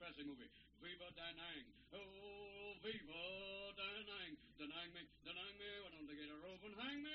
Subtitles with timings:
[0.00, 0.48] Presley movie?
[0.80, 1.68] Viva Danang.
[1.92, 3.20] Oh, Viva
[3.76, 4.32] Danang.
[4.56, 5.68] Danang me, Danang me.
[5.84, 7.12] Why don't they get a rope and hang me?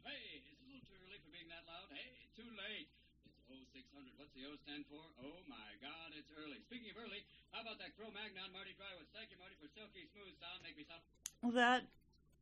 [0.00, 1.92] Hey, it's a little too early for being that loud.
[1.92, 2.88] Hey, too late.
[3.28, 4.16] It's 0600.
[4.16, 5.04] What's the O stand for?
[5.20, 6.56] Oh my God, it's early.
[6.64, 7.20] Speaking of early,
[7.52, 9.12] how about that Cro-Magnon Marty Drywood?
[9.12, 10.64] Thank you, Marty, for silky smooth sound.
[10.64, 11.04] Make me sound.
[11.44, 11.84] Well, that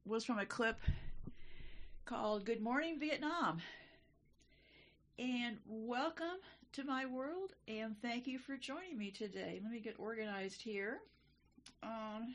[0.07, 0.79] was from a clip
[2.07, 3.59] called Good Morning Vietnam.
[5.19, 6.39] And welcome
[6.73, 9.61] to my world, and thank you for joining me today.
[9.63, 10.99] Let me get organized here.
[11.83, 12.35] Um,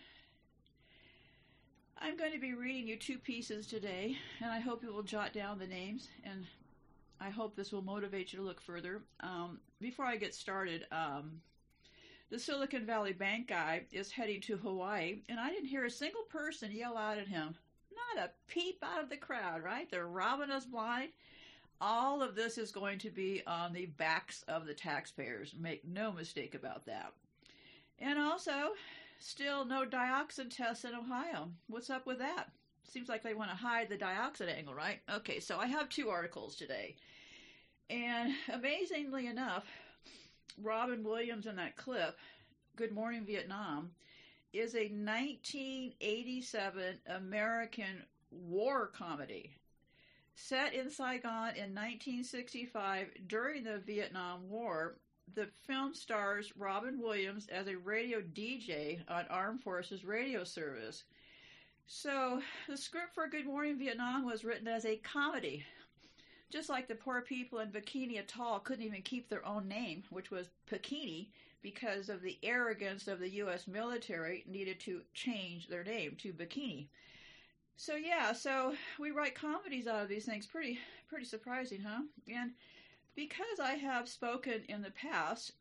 [2.01, 5.31] I'm going to be reading you two pieces today, and I hope you will jot
[5.31, 6.45] down the names, and
[7.21, 9.03] I hope this will motivate you to look further.
[9.21, 11.39] Um, before I get started, um,
[12.29, 16.23] the Silicon Valley Bank guy is heading to Hawaii, and I didn't hear a single
[16.23, 17.55] person yell out at him.
[18.15, 19.89] Not a peep out of the crowd, right?
[19.89, 21.11] They're robbing us blind.
[21.81, 25.53] All of this is going to be on the backs of the taxpayers.
[25.59, 27.11] Make no mistake about that.
[27.99, 28.71] And also,
[29.19, 31.49] still no dioxin tests in Ohio.
[31.67, 32.49] What's up with that?
[32.83, 35.01] Seems like they want to hide the dioxin angle, right?
[35.13, 36.95] Okay, so I have two articles today.
[37.89, 39.65] And amazingly enough,
[40.61, 42.17] Robin Williams in that clip,
[42.75, 43.91] Good Morning Vietnam,
[44.53, 49.51] is a 1987 American war comedy
[50.35, 54.97] set in Saigon in 1965 during the Vietnam War.
[55.33, 61.03] The film stars Robin Williams as a radio DJ on Armed Forces radio service.
[61.87, 65.63] So, the script for Good Morning Vietnam was written as a comedy.
[66.51, 70.31] Just like the poor people in Bikini Atoll couldn't even keep their own name, which
[70.31, 71.27] was Bikini,
[71.61, 73.67] because of the arrogance of the U.S.
[73.67, 76.87] military, needed to change their name to Bikini.
[77.77, 80.47] So yeah, so we write comedies out of these things.
[80.47, 82.01] Pretty, pretty surprising, huh?
[82.33, 82.51] And
[83.15, 85.51] because I have spoken in the past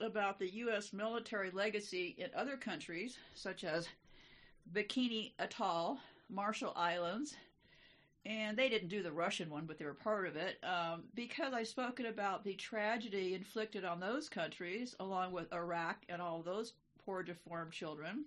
[0.00, 0.92] about the U.S.
[0.92, 3.88] military legacy in other countries, such as
[4.72, 7.34] Bikini Atoll, Marshall Islands,
[8.24, 10.58] and they didn't do the Russian one, but they were part of it.
[10.64, 16.20] Um, because I've spoken about the tragedy inflicted on those countries, along with Iraq and
[16.20, 18.24] all those poor deformed children,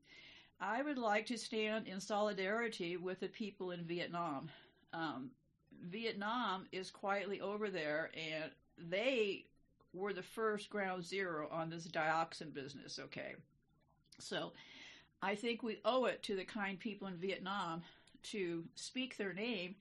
[0.61, 4.49] I would like to stand in solidarity with the people in Vietnam.
[4.93, 5.31] Um,
[5.85, 9.45] Vietnam is quietly over there, and they
[9.93, 13.35] were the first ground zero on this dioxin business, okay?
[14.19, 14.51] So
[15.21, 17.81] I think we owe it to the kind people in Vietnam
[18.23, 19.75] to speak their name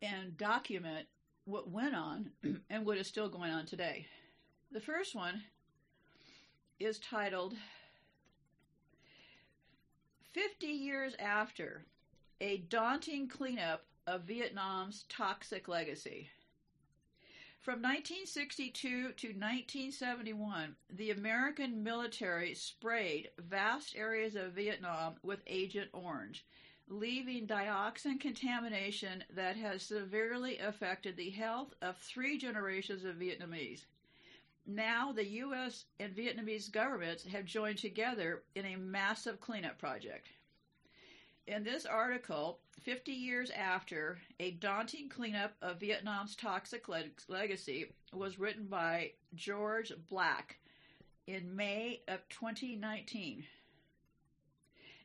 [0.00, 1.06] and document
[1.44, 2.30] what went on
[2.70, 4.06] and what is still going on today.
[4.70, 5.42] The first one
[6.78, 7.54] is titled
[10.32, 11.82] 50 Years After
[12.40, 16.30] A Daunting Cleanup of Vietnam's Toxic Legacy.
[17.58, 26.44] From 1962 to 1971, the American military sprayed vast areas of Vietnam with Agent Orange,
[26.86, 33.82] leaving dioxin contamination that has severely affected the health of three generations of Vietnamese.
[34.74, 35.86] Now, the U.S.
[35.98, 40.28] and Vietnamese governments have joined together in a massive cleanup project.
[41.48, 48.38] In this article, 50 years after, a daunting cleanup of Vietnam's toxic leg- legacy was
[48.38, 50.60] written by George Black
[51.26, 53.44] in May of 2019.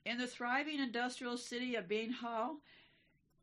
[0.06, 2.56] In the thriving industrial city of Bien Hoa,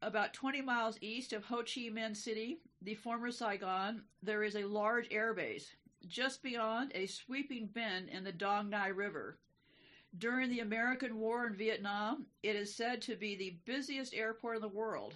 [0.00, 4.64] about 20 miles east of Ho Chi Minh City, the former Saigon, there is a
[4.64, 5.70] large airbase
[6.08, 9.38] just beyond a sweeping bend in the Dong Nai River.
[10.18, 14.62] During the American War in Vietnam, it is said to be the busiest airport in
[14.62, 15.14] the world.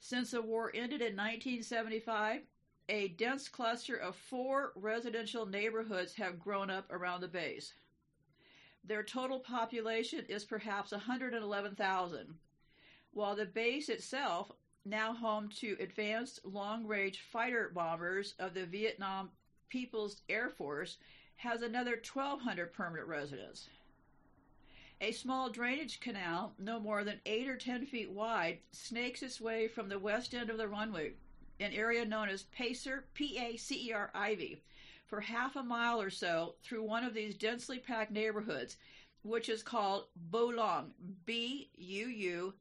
[0.00, 2.42] Since the war ended in 1975,
[2.88, 7.74] a dense cluster of four residential neighborhoods have grown up around the base.
[8.84, 12.34] Their total population is perhaps 111,000,
[13.12, 14.52] while the base itself,
[14.84, 19.30] now home to advanced long range fighter bombers of the Vietnam
[19.74, 20.98] People's Air Force,
[21.34, 23.68] has another 1,200 permanent residents.
[25.00, 29.66] A small drainage canal, no more than 8 or 10 feet wide, snakes its way
[29.66, 31.14] from the west end of the runway,
[31.58, 34.62] an area known as Pacer, P A C E R Ivy,
[35.06, 38.76] for half a mile or so through one of these densely packed neighborhoods,
[39.24, 40.92] which is called Buu Long,
[41.26, 42.54] B U U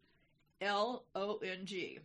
[0.62, 2.00] L O N G.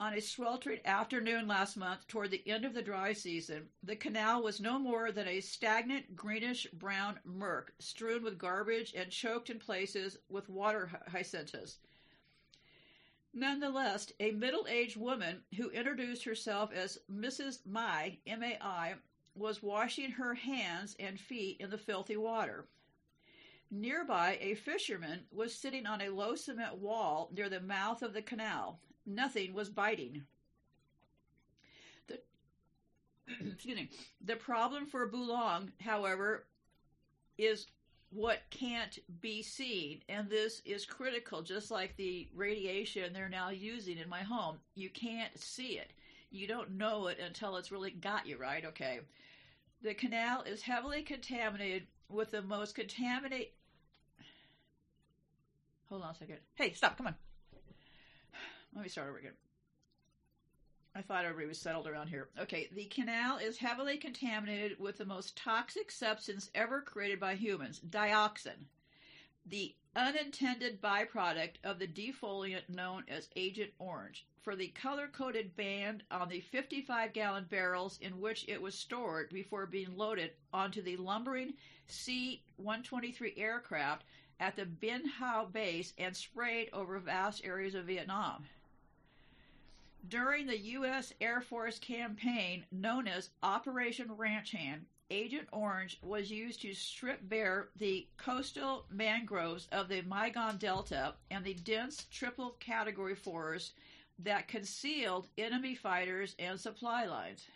[0.00, 4.42] On a sweltering afternoon last month, toward the end of the dry season, the canal
[4.42, 9.58] was no more than a stagnant greenish brown murk, strewn with garbage and choked in
[9.58, 11.76] places with water hyacinthus.
[13.34, 17.66] Nonetheless, a middle aged woman who introduced herself as Mrs.
[17.66, 18.94] Mai, M A I,
[19.34, 22.64] was washing her hands and feet in the filthy water.
[23.70, 28.22] Nearby, a fisherman was sitting on a low cement wall near the mouth of the
[28.22, 28.80] canal.
[29.06, 30.22] Nothing was biting.
[32.06, 32.20] The,
[33.52, 33.90] excuse me.
[34.24, 36.46] The problem for Buu Long, however,
[37.38, 37.66] is
[38.10, 40.00] what can't be seen.
[40.08, 44.58] And this is critical, just like the radiation they're now using in my home.
[44.74, 45.92] You can't see it.
[46.30, 48.64] You don't know it until it's really got you, right?
[48.64, 49.00] Okay.
[49.82, 53.48] The canal is heavily contaminated with the most contaminated.
[55.88, 56.38] Hold on a second.
[56.54, 56.96] Hey, stop.
[56.96, 57.14] Come on.
[58.74, 59.32] Let me start over again.
[60.94, 62.30] I thought everybody was settled around here.
[62.38, 67.80] Okay, the canal is heavily contaminated with the most toxic substance ever created by humans,
[67.80, 68.66] dioxin,
[69.46, 74.26] the unintended byproduct of the defoliant known as Agent Orange.
[74.42, 79.30] For the color coded band on the 55 gallon barrels in which it was stored
[79.30, 81.54] before being loaded onto the lumbering
[81.86, 84.04] C 123 aircraft
[84.38, 88.46] at the Bien Hoa base and sprayed over vast areas of Vietnam.
[90.08, 91.12] During the U.S.
[91.20, 97.68] Air Force campaign known as Operation Ranch Hand, Agent Orange was used to strip bare
[97.76, 103.72] the coastal mangroves of the Mekong Delta and the dense triple category forests
[104.20, 107.46] that concealed enemy fighters and supply lines.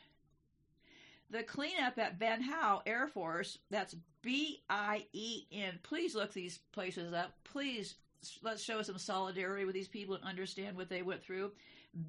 [1.31, 5.79] The cleanup at Ben Hao Air Force, that's B I E N.
[5.83, 7.35] Please look these places up.
[7.45, 7.97] Please
[8.43, 11.53] let's show some solidarity with these people and understand what they went through.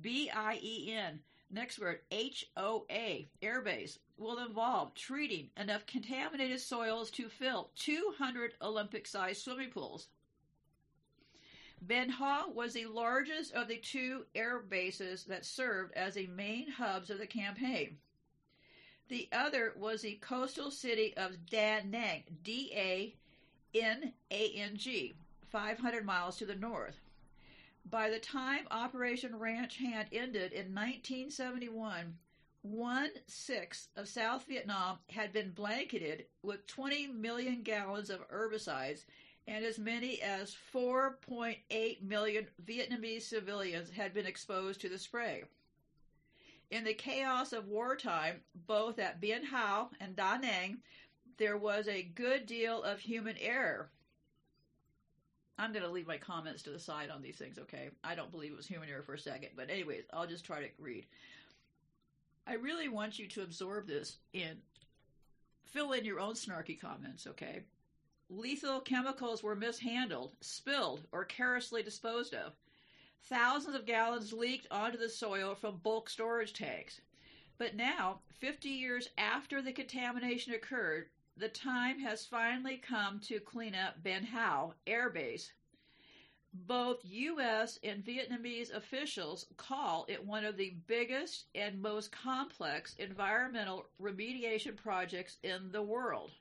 [0.02, 1.20] B I E N.
[1.52, 8.54] Next word, H O A, airbase, will involve treating enough contaminated soils to fill 200
[8.62, 10.08] Olympic sized swimming pools.
[11.82, 16.72] Ben Ha was the largest of the two air bases that served as the main
[16.72, 17.98] hubs of the campaign.
[19.08, 23.16] The other was the coastal city of Da Nang, D A
[23.76, 25.14] N A N G,
[25.52, 27.00] 500 miles to the north.
[27.88, 32.18] By the time Operation Ranch Hand ended in 1971,
[32.64, 39.06] one sixth of South Vietnam had been blanketed with 20 million gallons of herbicides,
[39.48, 45.44] and as many as 4.8 million Vietnamese civilians had been exposed to the spray.
[46.72, 50.82] In the chaos of wartime, both at Bien Hoa and Da Nang,
[51.38, 53.92] there was a good deal of human error.
[55.58, 57.90] I'm going to leave my comments to the side on these things, okay?
[58.04, 60.62] I don't believe it was human error for a second, but anyways, I'll just try
[60.62, 61.06] to read.
[62.46, 64.58] I really want you to absorb this and
[65.66, 67.62] fill in your own snarky comments, okay?
[68.30, 72.54] Lethal chemicals were mishandled, spilled, or carelessly disposed of.
[73.24, 77.02] Thousands of gallons leaked onto the soil from bulk storage tanks.
[77.58, 81.08] But now, 50 years after the contamination occurred,
[81.38, 85.52] the time has finally come to clean up Ben Hao Air Base.
[86.54, 87.78] Both U.S.
[87.84, 95.38] and Vietnamese officials call it one of the biggest and most complex environmental remediation projects
[95.44, 96.32] in the world.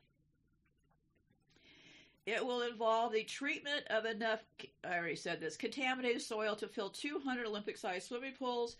[2.26, 4.44] It will involve the treatment of enough,
[4.84, 8.76] I already said this, contaminated soil to fill 200 Olympic sized swimming pools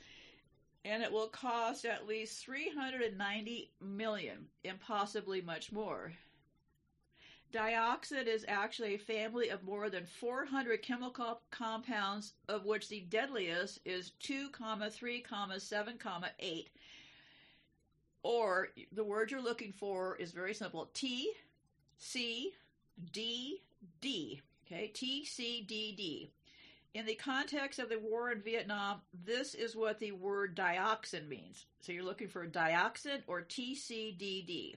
[0.85, 6.13] and it will cost at least 390 million and possibly much more.
[7.53, 13.79] Dioxin is actually a family of more than 400 chemical compounds of which the deadliest
[13.85, 14.49] is 2,
[14.91, 15.25] 3,
[15.59, 15.99] 7,
[16.41, 16.71] 8.
[18.25, 20.91] Or the word you're looking for is very simple.
[20.95, 21.31] T
[21.99, 22.53] C
[23.13, 23.63] D
[24.01, 24.41] D.
[24.67, 26.31] Okay, T C D D.
[26.95, 31.67] In the context of the war in Vietnam, this is what the word dioxin means.
[31.81, 34.77] So you're looking for dioxin or TCDD.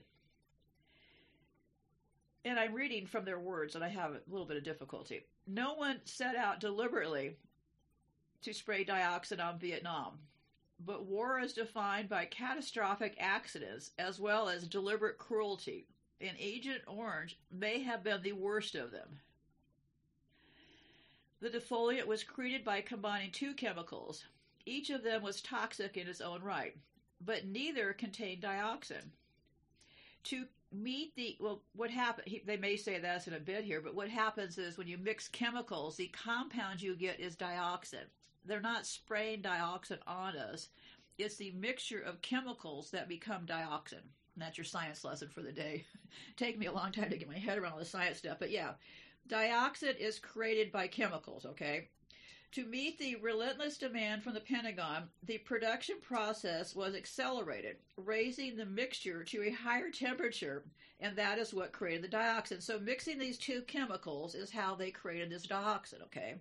[2.44, 5.26] And I'm reading from their words, and I have a little bit of difficulty.
[5.46, 7.36] No one set out deliberately
[8.42, 10.18] to spray dioxin on Vietnam,
[10.84, 15.86] but war is defined by catastrophic accidents as well as deliberate cruelty,
[16.20, 19.20] and Agent Orange may have been the worst of them.
[21.40, 24.24] The defoliant was created by combining two chemicals.
[24.66, 26.76] Each of them was toxic in its own right,
[27.20, 29.12] but neither contained dioxin.
[30.24, 32.40] To meet the well, what happened?
[32.44, 35.28] They may say that's in a bit here, but what happens is when you mix
[35.28, 38.06] chemicals, the compound you get is dioxin.
[38.44, 40.68] They're not spraying dioxin on us.
[41.18, 44.02] It's the mixture of chemicals that become dioxin.
[44.34, 45.84] And that's your science lesson for the day.
[46.36, 48.50] Take me a long time to get my head around all the science stuff, but
[48.50, 48.72] yeah,
[49.28, 51.88] Dioxin is created by chemicals, okay?
[52.52, 58.64] To meet the relentless demand from the Pentagon, the production process was accelerated, raising the
[58.64, 60.64] mixture to a higher temperature,
[60.98, 62.62] and that is what created the dioxin.
[62.62, 66.36] So, mixing these two chemicals is how they created this dioxin, okay?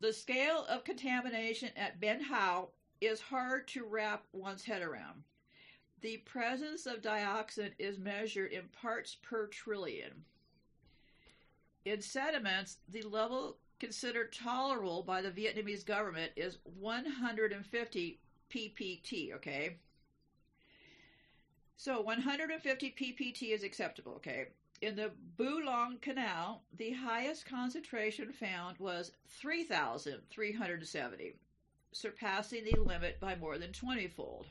[0.00, 2.68] The scale of contamination at Ben Howe
[3.00, 5.24] is hard to wrap one's head around.
[6.00, 10.24] The presence of dioxin is measured in parts per trillion.
[11.88, 19.76] In sediments, the level considered tolerable by the Vietnamese government is 150 ppt, okay?
[21.78, 24.48] So 150 ppt is acceptable, okay?
[24.82, 31.36] In the Buu Long Canal, the highest concentration found was 3,370,
[31.92, 34.46] surpassing the limit by more than 20 fold.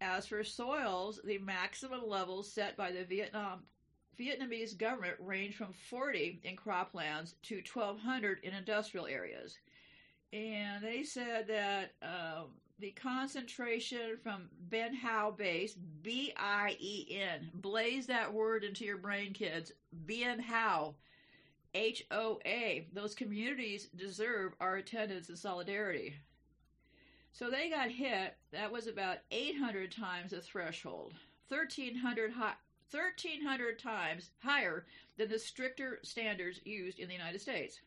[0.00, 3.64] As for soils, the maximum levels set by the Vietnam
[4.20, 9.58] Vietnamese government range from 40 in croplands to 1,200 in industrial areas.
[10.32, 12.42] And they said that uh,
[12.78, 18.98] the concentration from Ben Howe base, B I E N, blaze that word into your
[18.98, 19.72] brain, kids.
[19.92, 20.94] Ben Howe,
[21.74, 22.86] H O A.
[22.92, 26.14] Those communities deserve our attendance and solidarity.
[27.32, 28.36] So they got hit.
[28.52, 31.14] That was about 800 times the threshold.
[31.48, 32.54] 1,300 high,
[32.90, 34.84] 1,300 times higher
[35.16, 37.80] than the stricter standards used in the United States.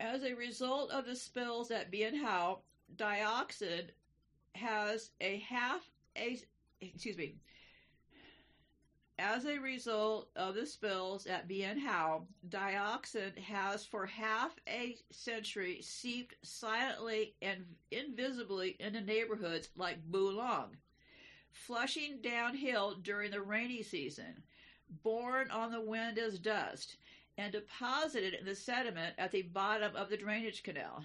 [0.00, 2.58] As a result of the spills at Bien Hoa,
[2.96, 3.90] dioxin
[4.54, 6.40] has a half a
[6.80, 7.34] excuse me.
[9.18, 15.82] As a result of the spills at Bien Hoa, dioxin has for half a century
[15.82, 20.76] seeped silently and invisibly into neighborhoods like Buu Long
[21.66, 24.42] flushing downhill during the rainy season,
[25.02, 26.96] borne on the wind as dust,
[27.36, 31.04] and deposited in the sediment at the bottom of the drainage canal.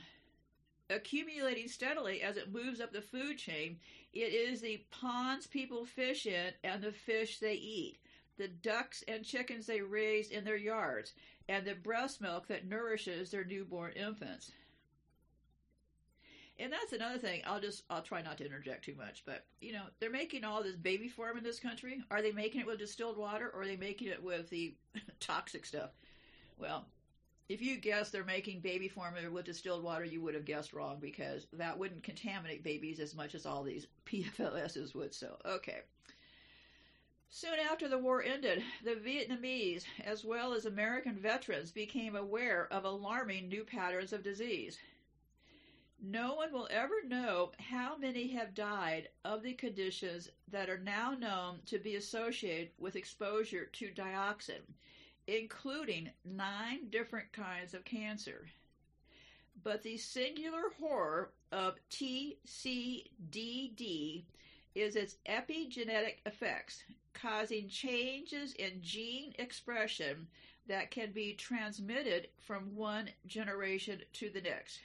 [0.89, 3.79] Accumulating steadily as it moves up the food chain,
[4.13, 7.97] it is the ponds people fish in and the fish they eat,
[8.37, 11.13] the ducks and chickens they raise in their yards,
[11.49, 14.51] and the breast milk that nourishes their newborn infants.
[16.59, 17.41] And that's another thing.
[17.45, 20.61] I'll just I'll try not to interject too much, but you know they're making all
[20.61, 22.03] this baby form in this country.
[22.11, 24.75] Are they making it with distilled water, or are they making it with the
[25.19, 25.89] toxic stuff?
[26.59, 26.85] Well,
[27.49, 30.97] if you guess they're making baby formula with distilled water, you would have guessed wrong
[31.01, 35.13] because that wouldn't contaminate babies as much as all these PFLSs would.
[35.13, 35.81] So okay.
[37.29, 42.85] Soon after the war ended, the Vietnamese, as well as American veterans, became aware of
[42.85, 44.77] alarming new patterns of disease.
[46.05, 51.11] No one will ever know how many have died of the conditions that are now
[51.11, 54.59] known to be associated with exposure to dioxin,
[55.27, 58.49] including nine different kinds of cancer.
[59.63, 63.05] But the singular horror of TCDD
[64.75, 66.83] is its epigenetic effects,
[67.13, 70.27] causing changes in gene expression
[70.67, 74.81] that can be transmitted from one generation to the next.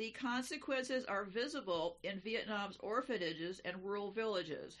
[0.00, 4.78] The consequences are visible in Vietnam's orphanages and rural villages.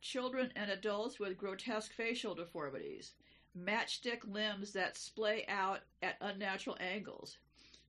[0.00, 3.14] Children and adults with grotesque facial deformities,
[3.58, 7.38] matchstick limbs that splay out at unnatural angles,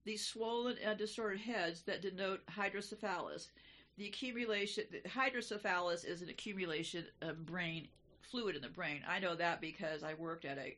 [0.05, 3.51] the swollen and distorted heads that denote hydrocephalus.
[3.97, 7.89] The accumulation, hydrocephalus is an accumulation of brain
[8.21, 9.03] fluid in the brain.
[9.07, 10.75] I know that because I worked at a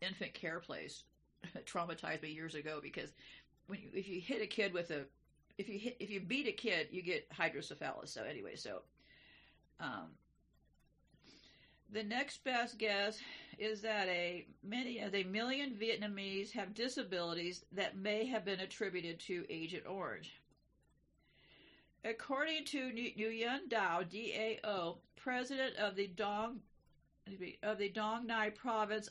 [0.00, 1.04] infant care place.
[1.64, 3.12] Traumatized me years ago because
[3.70, 5.02] you, if you hit a kid with a
[5.58, 8.12] if you hit if you beat a kid, you get hydrocephalus.
[8.12, 8.82] So anyway, so
[9.80, 10.08] um,
[11.92, 13.18] the next best guess
[13.58, 19.20] is that a many as a million Vietnamese have disabilities that may have been attributed
[19.20, 20.40] to Agent Orange.
[22.04, 26.60] According to Nguyen Dao, DAO, president of the Dong
[27.62, 29.08] of the Dong Nai province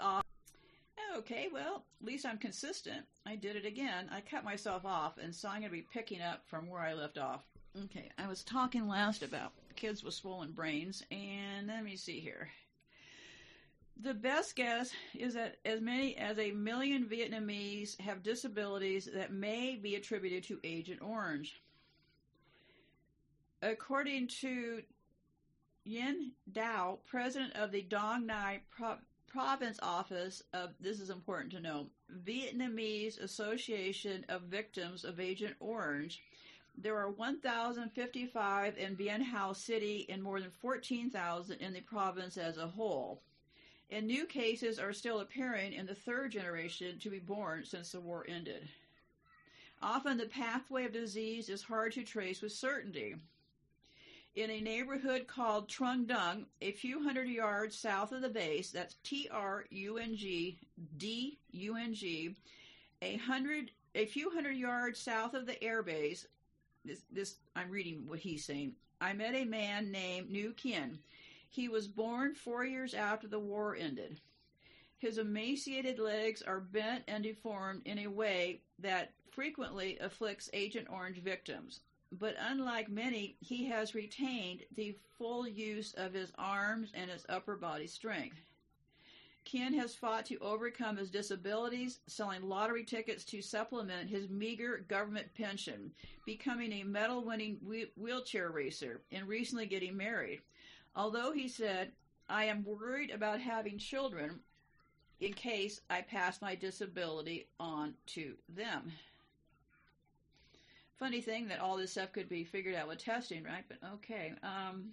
[1.17, 3.05] Okay, well, at least I'm consistent.
[3.25, 4.09] I did it again.
[4.11, 6.93] I cut myself off, and so I'm going to be picking up from where I
[6.93, 7.43] left off.
[7.85, 12.49] Okay, I was talking last about kids with swollen brains, and let me see here.
[14.01, 19.75] The best guess is that as many as a million Vietnamese have disabilities that may
[19.75, 21.61] be attributed to Agent Orange.
[23.61, 24.81] According to
[25.87, 28.61] Nguyen Dao, president of the Dong Nai
[29.31, 31.87] province office of this is important to know
[32.25, 36.21] Vietnamese Association of Victims of Agent Orange.
[36.77, 42.57] There are 1,055 in Bien Hoa City and more than 14,000 in the province as
[42.57, 43.21] a whole.
[43.91, 47.99] and new cases are still appearing in the third generation to be born since the
[47.99, 48.67] war ended.
[49.81, 53.15] Often the pathway of disease is hard to trace with certainty.
[54.33, 58.95] In a neighborhood called Trung Dung, a few hundred yards south of the base, that's
[59.03, 60.57] T R U N G
[60.97, 62.35] D U N G,
[63.01, 66.27] a hundred a few hundred yards south of the air base,
[66.85, 68.75] this, this I'm reading what he's saying.
[69.01, 70.99] I met a man named New Kien.
[71.49, 74.21] He was born four years after the war ended.
[74.97, 81.17] His emaciated legs are bent and deformed in a way that frequently afflicts Agent Orange
[81.17, 81.81] victims.
[82.11, 87.55] But unlike many, he has retained the full use of his arms and his upper
[87.55, 88.41] body strength.
[89.43, 95.33] Ken has fought to overcome his disabilities, selling lottery tickets to supplement his meager government
[95.33, 95.91] pension,
[96.25, 97.59] becoming a medal winning
[97.95, 100.41] wheelchair racer, and recently getting married.
[100.95, 101.93] Although he said,
[102.29, 104.41] I am worried about having children
[105.19, 108.91] in case I pass my disability on to them.
[111.01, 113.63] Funny thing that all this stuff could be figured out with testing, right?
[113.67, 114.33] But okay.
[114.43, 114.91] Um,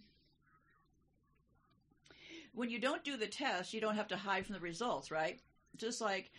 [2.55, 5.39] when you don't do the test, you don't have to hide from the results, right?
[5.77, 6.31] Just like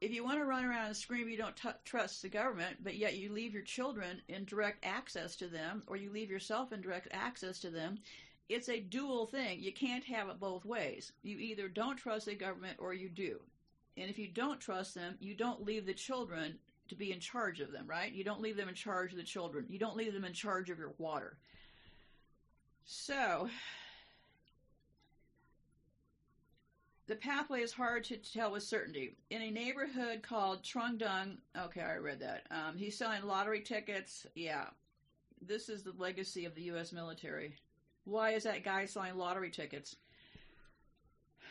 [0.00, 2.96] if you want to run around and scream you don't t- trust the government, but
[2.96, 6.80] yet you leave your children in direct access to them, or you leave yourself in
[6.80, 8.00] direct access to them,
[8.48, 9.60] it's a dual thing.
[9.60, 11.12] You can't have it both ways.
[11.22, 13.38] You either don't trust the government or you do.
[13.96, 17.60] And if you don't trust them, you don't leave the children to be in charge
[17.60, 18.12] of them, right?
[18.12, 19.66] You don't leave them in charge of the children.
[19.68, 21.36] You don't leave them in charge of your water.
[22.84, 23.48] So,
[27.06, 29.16] the pathway is hard to tell with certainty.
[29.30, 32.46] In a neighborhood called Trung Dung, okay, I read that.
[32.50, 34.26] Um, he's selling lottery tickets.
[34.34, 34.64] Yeah,
[35.40, 36.92] this is the legacy of the U.S.
[36.92, 37.56] military.
[38.04, 39.96] Why is that guy selling lottery tickets?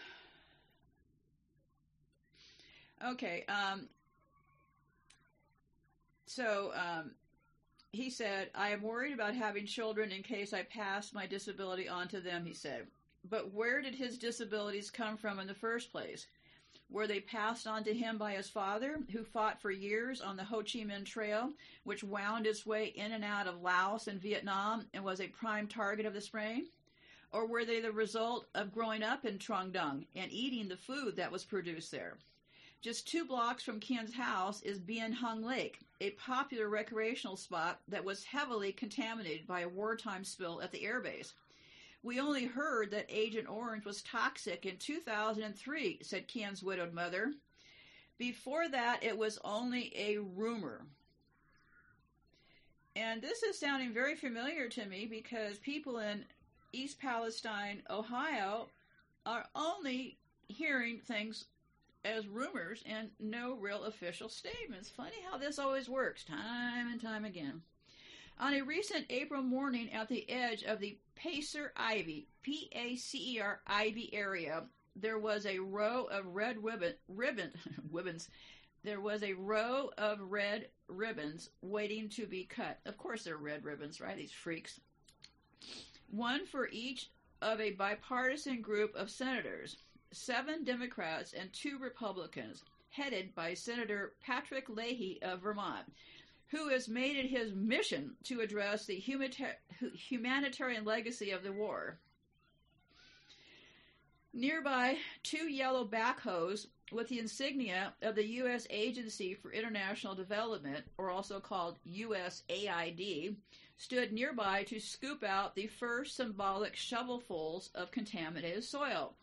[3.12, 3.88] Okay, um,
[6.28, 7.12] so um,
[7.92, 12.08] he said, I am worried about having children in case I pass my disability on
[12.10, 12.88] to them, he said.
[13.30, 16.28] But where did his disabilities come from in the first place?
[16.90, 20.44] Were they passed on to him by his father, who fought for years on the
[20.44, 21.52] Ho Chi Minh Trail,
[21.84, 25.68] which wound its way in and out of Laos and Vietnam and was a prime
[25.68, 26.68] target of the sprain?
[27.32, 31.18] Or were they the result of growing up in Trung Dung and eating the food
[31.18, 32.18] that was produced there?
[32.82, 38.04] Just two blocks from Ken's house is Bien Hung Lake, a popular recreational spot that
[38.04, 41.34] was heavily contaminated by a wartime spill at the airbase.
[42.04, 47.34] We only heard that Agent Orange was toxic in 2003, said Ken's widowed mother.
[48.18, 50.86] Before that, it was only a rumor.
[52.96, 56.26] And this is sounding very familiar to me because people in
[56.74, 58.70] East Palestine, Ohio,
[59.26, 61.46] are only hearing things
[62.06, 64.90] as rumors and no real official statements.
[64.90, 67.62] Funny how this always works, time and time again.
[68.40, 73.36] On a recent April morning at the edge of the Pacer Ivy, P A C
[73.36, 74.64] E R Ivy area,
[74.96, 77.52] there was a row of red ribbon, ribbon
[77.92, 78.30] ribbons.
[78.84, 82.80] There was a row of red ribbons waiting to be cut.
[82.86, 84.16] Of course, they're red ribbons, right?
[84.16, 84.80] These freaks.
[86.10, 87.10] One for each
[87.42, 89.78] of a bipartisan group of senators,
[90.12, 95.86] seven Democrats and two Republicans, headed by Senator Patrick Leahy of Vermont
[96.50, 101.98] who has made it his mission to address the humanitarian legacy of the war.
[104.34, 108.66] Nearby, two yellow backhoes with the insignia of the U.S.
[108.70, 113.36] Agency for International Development, or also called USAID,
[113.78, 119.16] stood nearby to scoop out the first symbolic shovelfuls of contaminated soil.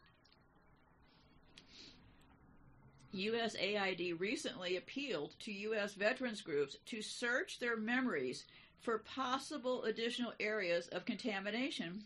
[3.15, 5.95] USAID recently appealed to U.S.
[5.95, 8.45] veterans groups to search their memories
[8.81, 12.03] for possible additional areas of contamination.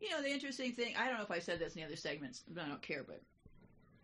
[0.00, 1.96] You know, the interesting thing, I don't know if I said this in the other
[1.96, 3.20] segments, but I don't care, but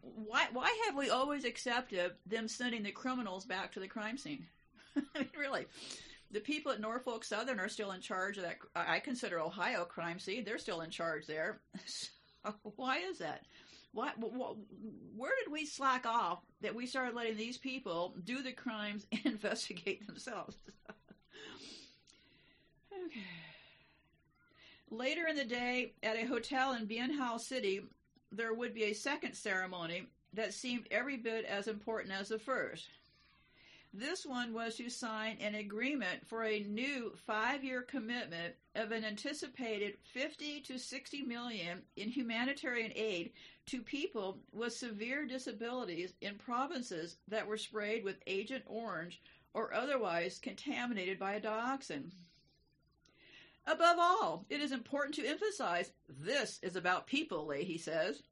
[0.03, 4.47] why, why have we always accepted them sending the criminals back to the crime scene?
[5.15, 5.67] I mean, really.
[6.33, 8.57] The people at Norfolk Southern are still in charge of that.
[8.75, 10.45] I consider Ohio crime scene.
[10.45, 11.61] They're still in charge there.
[12.47, 13.43] So why is that?
[13.97, 14.57] What, what,
[15.17, 19.25] where did we slack off that we started letting these people do the crimes and
[19.25, 20.59] investigate themselves?
[22.93, 23.21] okay.
[24.91, 27.81] Later in the day, at a hotel in Bien Hoa City,
[28.31, 30.03] there would be a second ceremony
[30.35, 32.91] that seemed every bit as important as the first.
[33.95, 39.95] This one was to sign an agreement for a new five-year commitment of an anticipated
[40.13, 43.33] 50 to 60 million in humanitarian aid
[43.67, 49.21] to people with severe disabilities in provinces that were sprayed with Agent Orange
[49.55, 52.11] or otherwise contaminated by a dioxin.
[53.67, 58.23] Above all, it is important to emphasize this is about people, Leahy says.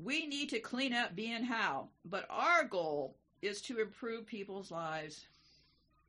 [0.00, 5.26] We need to clean up Bien Hoa, but our goal is to improve people's lives.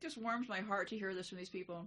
[0.00, 1.86] Just warms my heart to hear this from these people.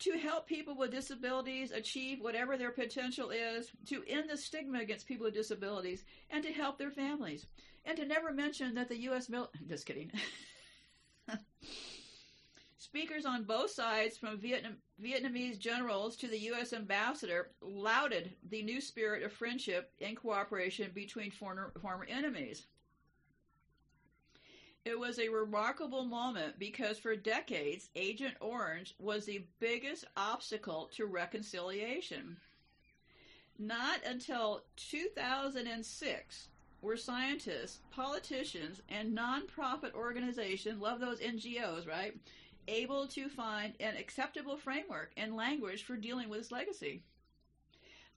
[0.00, 5.08] To help people with disabilities achieve whatever their potential is, to end the stigma against
[5.08, 7.46] people with disabilities, and to help their families.
[7.84, 9.28] And to never mention that the U.S.
[9.28, 10.12] Mil- just kidding.
[12.78, 16.72] Speakers on both sides, from Vietnam, Vietnamese generals to the U.S.
[16.72, 22.66] ambassador, lauded the new spirit of friendship and cooperation between former, former enemies.
[24.84, 31.06] It was a remarkable moment because for decades, Agent Orange was the biggest obstacle to
[31.06, 32.38] reconciliation.
[33.58, 36.48] Not until 2006
[36.80, 42.16] were scientists, politicians, and nonprofit organizations, love those NGOs, right,
[42.68, 47.02] able to find an acceptable framework and language for dealing with this legacy.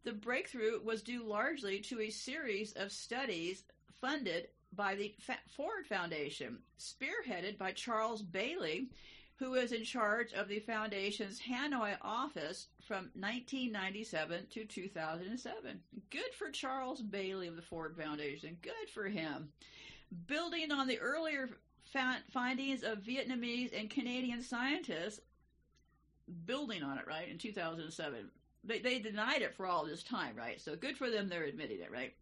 [0.04, 3.64] The breakthrough was due largely to a series of studies
[4.00, 5.14] funded by the
[5.56, 8.88] Ford Foundation, spearheaded by Charles Bailey,
[9.36, 15.80] who was in charge of the foundation's Hanoi office from 1997 to 2007.
[16.10, 18.58] Good for Charles Bailey of the Ford Foundation.
[18.62, 19.50] Good for him.
[20.28, 21.50] Building on the earlier
[22.32, 25.20] findings of Vietnamese and Canadian scientists,
[26.46, 28.30] building on it, right, in 2007.
[28.64, 30.62] They, they denied it for all this time, right?
[30.62, 32.14] So good for them, they're admitting it, right?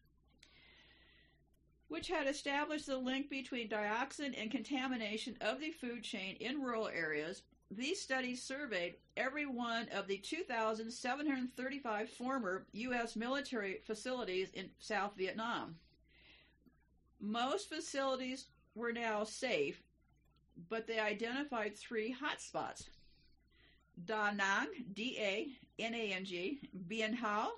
[1.89, 6.87] Which had established the link between dioxin and contamination of the food chain in rural
[6.87, 7.41] areas.
[7.71, 13.15] These studies surveyed every one of the 2,735 former U.S.
[13.15, 15.75] military facilities in South Vietnam.
[17.19, 19.83] Most facilities were now safe,
[20.69, 22.87] but they identified three hotspots
[24.05, 25.47] Da Nang, D A
[25.77, 27.51] N A N G, Bien Hoa,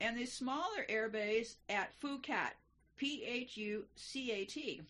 [0.00, 2.56] and the smaller airbase at Phu Cat,
[2.96, 4.82] P H U C A T,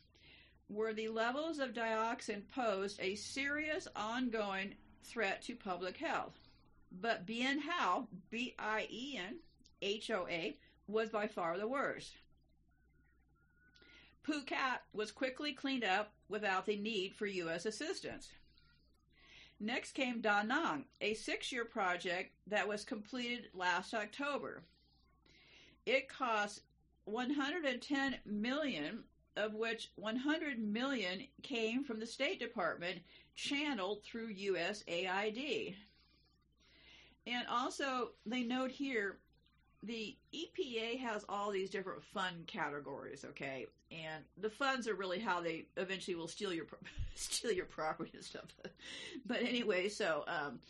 [0.69, 6.39] where the levels of dioxin posed a serious ongoing threat to public health.
[7.01, 9.37] But Bien Hoa, B I E N
[9.81, 12.17] H O A, was by far the worst.
[14.27, 17.67] Phu Cat was quickly cleaned up without the need for U.S.
[17.67, 18.29] assistance.
[19.59, 24.63] Next came Da Nang, a six year project that was completed last October.
[25.87, 26.63] It cost
[27.05, 29.05] 110 million
[29.37, 32.99] of which 100 million came from the State Department
[33.35, 35.75] channeled through USAID.
[37.27, 39.19] And also they note here
[39.83, 43.67] the EPA has all these different fund categories, okay?
[43.91, 46.67] And the funds are really how they eventually will steal your
[47.15, 48.45] steal your property and stuff.
[49.27, 50.61] but anyway, so um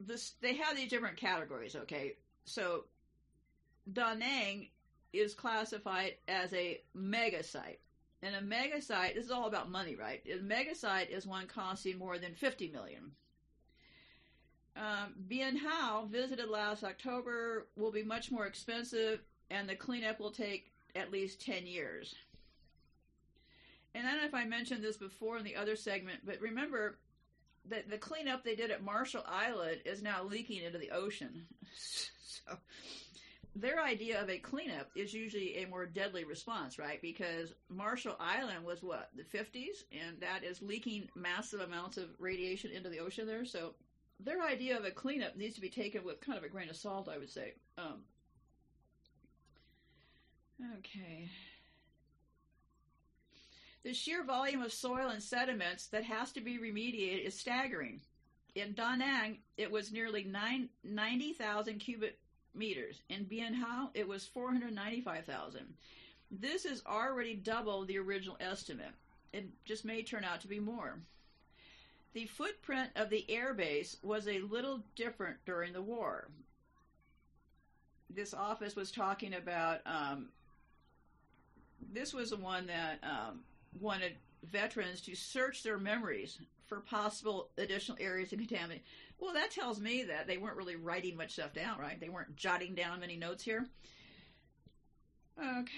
[0.00, 2.16] this they have these different categories, okay?
[2.44, 2.84] So
[3.92, 4.68] Da Nang
[5.12, 7.80] is classified as a mega site.
[8.22, 10.22] And a mega site, this is all about money, right?
[10.30, 13.12] A mega site is one costing more than 50 million.
[14.76, 20.30] Um, Bien Hoa, visited last October, will be much more expensive, and the cleanup will
[20.30, 22.14] take at least 10 years.
[23.94, 26.98] And I don't know if I mentioned this before in the other segment, but remember
[27.68, 31.46] that the cleanup they did at Marshall Island is now leaking into the ocean.
[31.76, 32.56] so
[33.56, 37.02] their idea of a cleanup is usually a more deadly response, right?
[37.02, 39.84] Because Marshall Island was what, the 50s?
[39.92, 43.44] And that is leaking massive amounts of radiation into the ocean there.
[43.44, 43.74] So
[44.20, 46.76] their idea of a cleanup needs to be taken with kind of a grain of
[46.76, 47.54] salt, I would say.
[47.76, 48.04] Um,
[50.78, 51.28] okay.
[53.82, 58.00] The sheer volume of soil and sediments that has to be remediated is staggering.
[58.54, 62.18] In Da Nang, it was nearly 90,000 cubic
[62.54, 63.02] meters.
[63.08, 65.62] In Bien Hoa, it was 495,000.
[66.30, 68.92] This is already double the original estimate.
[69.32, 70.98] It just may turn out to be more.
[72.12, 76.28] The footprint of the airbase was a little different during the war.
[78.12, 80.28] This office was talking about, um,
[81.92, 83.40] this was the one that um,
[83.80, 84.14] wanted
[84.50, 88.82] veterans to search their memories for possible additional areas of contamination.
[89.20, 92.00] Well, that tells me that they weren't really writing much stuff down, right?
[92.00, 93.66] They weren't jotting down many notes here.
[95.38, 95.72] Okay.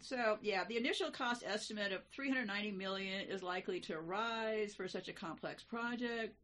[0.00, 5.08] So yeah, the initial cost estimate of 390 million is likely to rise for such
[5.08, 6.36] a complex project,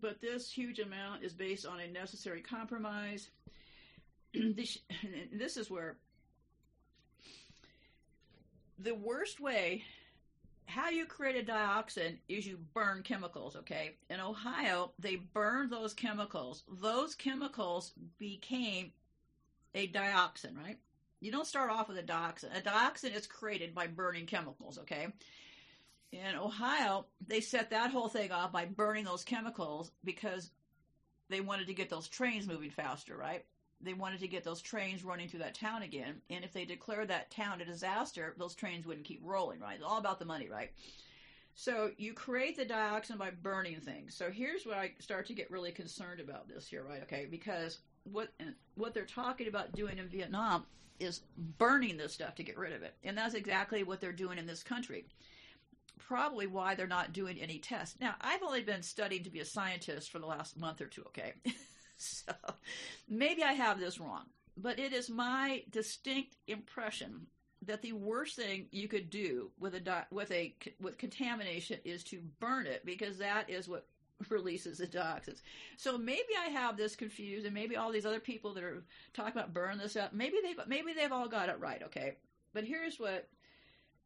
[0.00, 3.30] but this huge amount is based on a necessary compromise.
[4.34, 4.78] this,
[5.32, 5.96] this is where
[8.78, 9.84] the worst way
[10.72, 13.96] how you create a dioxin is you burn chemicals, okay?
[14.08, 16.62] In Ohio, they burned those chemicals.
[16.80, 18.92] Those chemicals became
[19.74, 20.78] a dioxin, right?
[21.20, 22.56] You don't start off with a dioxin.
[22.56, 25.08] A dioxin is created by burning chemicals, okay?
[26.10, 30.50] In Ohio, they set that whole thing off by burning those chemicals because
[31.28, 33.44] they wanted to get those trains moving faster, right?
[33.82, 36.20] They wanted to get those trains running through that town again.
[36.30, 39.74] And if they declared that town a disaster, those trains wouldn't keep rolling, right?
[39.76, 40.70] It's all about the money, right?
[41.54, 44.14] So you create the dioxin by burning things.
[44.14, 47.02] So here's where I start to get really concerned about this here, right?
[47.02, 48.30] Okay, because what
[48.74, 50.64] what they're talking about doing in Vietnam
[50.98, 51.20] is
[51.58, 54.46] burning this stuff to get rid of it, and that's exactly what they're doing in
[54.46, 55.06] this country.
[55.98, 57.96] Probably why they're not doing any tests.
[58.00, 61.02] Now, I've only been studying to be a scientist for the last month or two.
[61.08, 61.34] Okay,
[61.96, 62.32] so
[63.08, 64.24] maybe I have this wrong,
[64.56, 67.26] but it is my distinct impression
[67.64, 72.20] that the worst thing you could do with a with a with contamination is to
[72.40, 73.86] burn it because that is what
[74.28, 75.42] releases the toxins.
[75.76, 78.82] So maybe I have this confused, and maybe all these other people that are
[79.14, 81.82] talking about burn this up, maybe they've maybe they've all got it right.
[81.84, 82.16] Okay,
[82.52, 83.28] but here's what.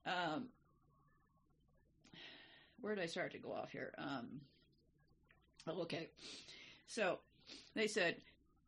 [0.05, 0.49] Um,
[2.81, 3.92] where did I start to go off here?
[3.99, 4.40] Um,
[5.66, 6.09] oh, okay,
[6.87, 7.18] so
[7.75, 8.17] they said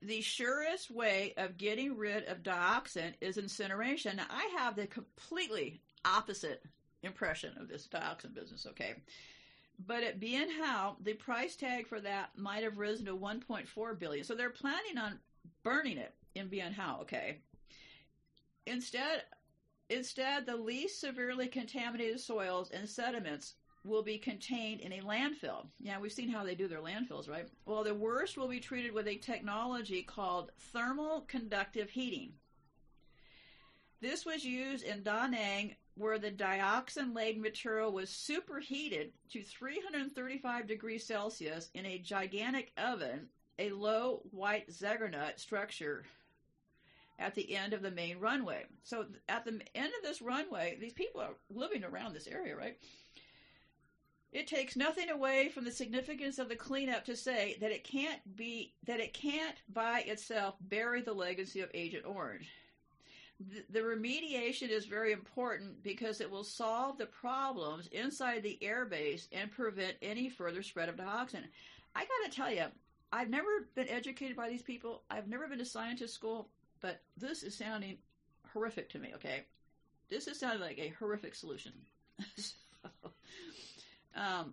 [0.00, 4.16] the surest way of getting rid of dioxin is incineration.
[4.16, 6.62] Now, I have the completely opposite
[7.02, 8.94] impression of this dioxin business, okay?
[9.86, 14.24] But at Bien Hoa, the price tag for that might have risen to 1.4 billion.
[14.24, 15.18] So they're planning on
[15.62, 17.38] burning it in Bien Hoa, okay?
[18.66, 19.22] Instead,
[19.88, 25.66] instead, the least severely contaminated soils and sediments will be contained in a landfill.
[25.80, 27.48] Yeah, we've seen how they do their landfills, right?
[27.64, 32.32] Well, the worst will be treated with a technology called thermal conductive heating.
[34.00, 40.66] This was used in Da Nang where the dioxin laden material was superheated to 335
[40.66, 46.04] degrees Celsius in a gigantic oven, a low white ziggurat structure
[47.18, 48.64] at the end of the main runway.
[48.84, 52.78] So at the end of this runway, these people are living around this area, right?
[54.32, 58.20] It takes nothing away from the significance of the cleanup to say that it can't
[58.36, 62.50] be that it can't by itself bury the legacy of Agent Orange
[63.70, 69.50] the, remediation is very important because it will solve the problems inside the airbase and
[69.50, 71.44] prevent any further spread of dioxin.
[71.94, 72.64] I got to tell you,
[73.12, 75.02] I've never been educated by these people.
[75.10, 76.48] I've never been to scientist school,
[76.80, 77.98] but this is sounding
[78.52, 79.12] horrific to me.
[79.14, 79.44] Okay,
[80.08, 81.72] this is sounding like a horrific solution.
[84.18, 84.52] um,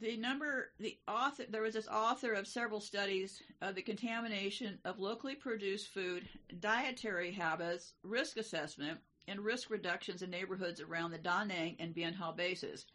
[0.00, 4.98] the number the author there was this author of several studies of the contamination of
[4.98, 6.28] locally produced food
[6.60, 12.12] dietary habits risk assessment and risk reductions in neighborhoods around the Da Nang and Bien
[12.12, 12.86] Hoa bases.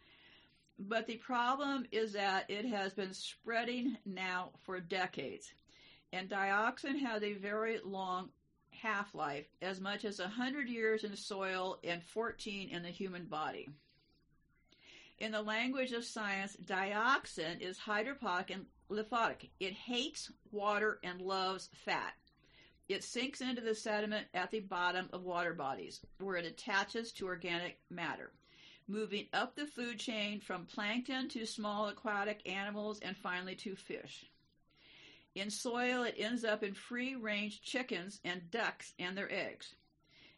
[0.78, 5.52] But the problem is that it has been spreading now for decades.
[6.12, 8.30] And dioxin has a very long
[8.82, 13.68] half-life as much as 100 years in soil and 14 in the human body
[15.20, 19.50] in the language of science, dioxin is hydrophobic and lithotic.
[19.60, 22.14] It hates water and loves fat.
[22.88, 27.26] It sinks into the sediment at the bottom of water bodies, where it attaches to
[27.26, 28.32] organic matter,
[28.88, 34.24] moving up the food chain from plankton to small aquatic animals and finally to fish.
[35.34, 39.74] In soil, it ends up in free range chickens and ducks and their eggs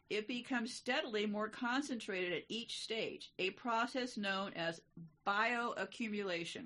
[0.09, 4.81] it becomes steadily more concentrated at each stage, a process known as
[5.25, 6.65] bioaccumulation.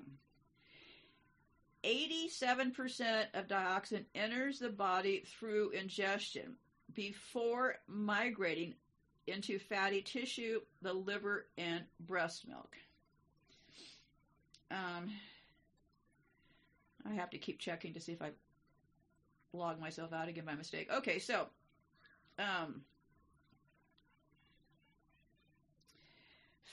[1.84, 6.56] 87% of dioxin enters the body through ingestion
[6.94, 8.74] before migrating
[9.26, 12.76] into fatty tissue, the liver, and breast milk.
[14.70, 15.10] Um,
[17.06, 18.30] I have to keep checking to see if I
[19.52, 20.88] log myself out again by mistake.
[20.92, 21.46] Okay, so
[22.38, 22.82] um,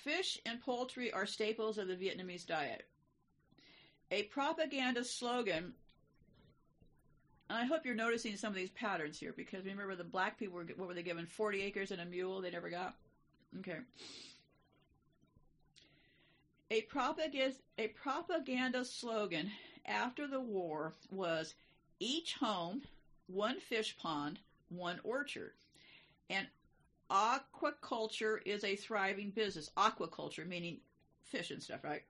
[0.06, 2.86] Fish and poultry are staples of the Vietnamese diet.
[4.12, 5.74] A propaganda slogan.
[7.50, 10.66] I hope you're noticing some of these patterns here because remember the black people were
[10.76, 12.96] what were they given 40 acres and a mule they never got.
[13.62, 13.80] Okay.
[16.70, 19.50] A propaganda, a propaganda slogan
[19.86, 21.54] after the war was
[22.00, 22.82] each home,
[23.28, 25.54] one fish pond, one orchard.
[26.30, 26.48] and
[27.12, 29.69] aquaculture is a thriving business.
[29.78, 30.80] Aquaculture meaning
[31.21, 32.04] fish and stuff, right?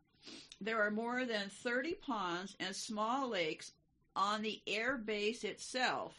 [0.61, 3.73] There are more than 30 ponds and small lakes
[4.15, 6.15] on the air base itself.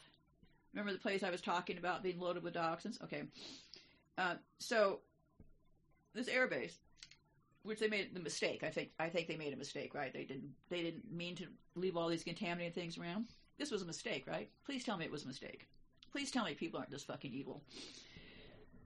[0.75, 3.03] Remember the place I was talking about being loaded with dioxins?
[3.03, 3.23] Okay.
[4.19, 5.01] Uh, so
[6.15, 6.79] this air base,
[7.67, 8.63] which they made the mistake.
[8.63, 10.13] I think I think they made a mistake, right?
[10.13, 13.27] They didn't they didn't mean to leave all these contaminated things around.
[13.59, 14.49] This was a mistake, right?
[14.65, 15.67] Please tell me it was a mistake.
[16.13, 17.63] Please tell me people aren't just fucking evil.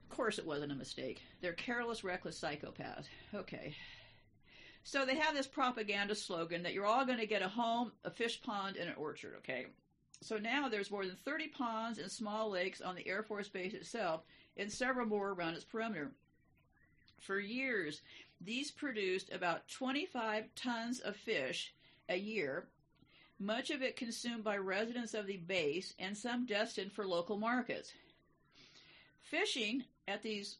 [0.09, 1.21] Of course it wasn't a mistake.
[1.41, 3.05] They're careless, reckless psychopaths.
[3.33, 3.75] Okay.
[4.83, 8.09] So they have this propaganda slogan that you're all going to get a home, a
[8.09, 9.67] fish pond, and an orchard, okay?
[10.21, 13.73] So now there's more than 30 ponds and small lakes on the Air Force Base
[13.73, 14.23] itself
[14.57, 16.11] and several more around its perimeter.
[17.19, 18.01] For years,
[18.43, 21.73] these produced about 25 tons of fish
[22.09, 22.65] a year,
[23.39, 27.91] much of it consumed by residents of the base and some destined for local markets.
[29.21, 30.57] Fishing at these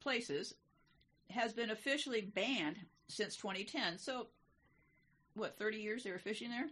[0.00, 0.54] places
[1.30, 3.98] has been officially banned since 2010.
[3.98, 4.28] So,
[5.34, 6.68] what, 30 years they were fishing there?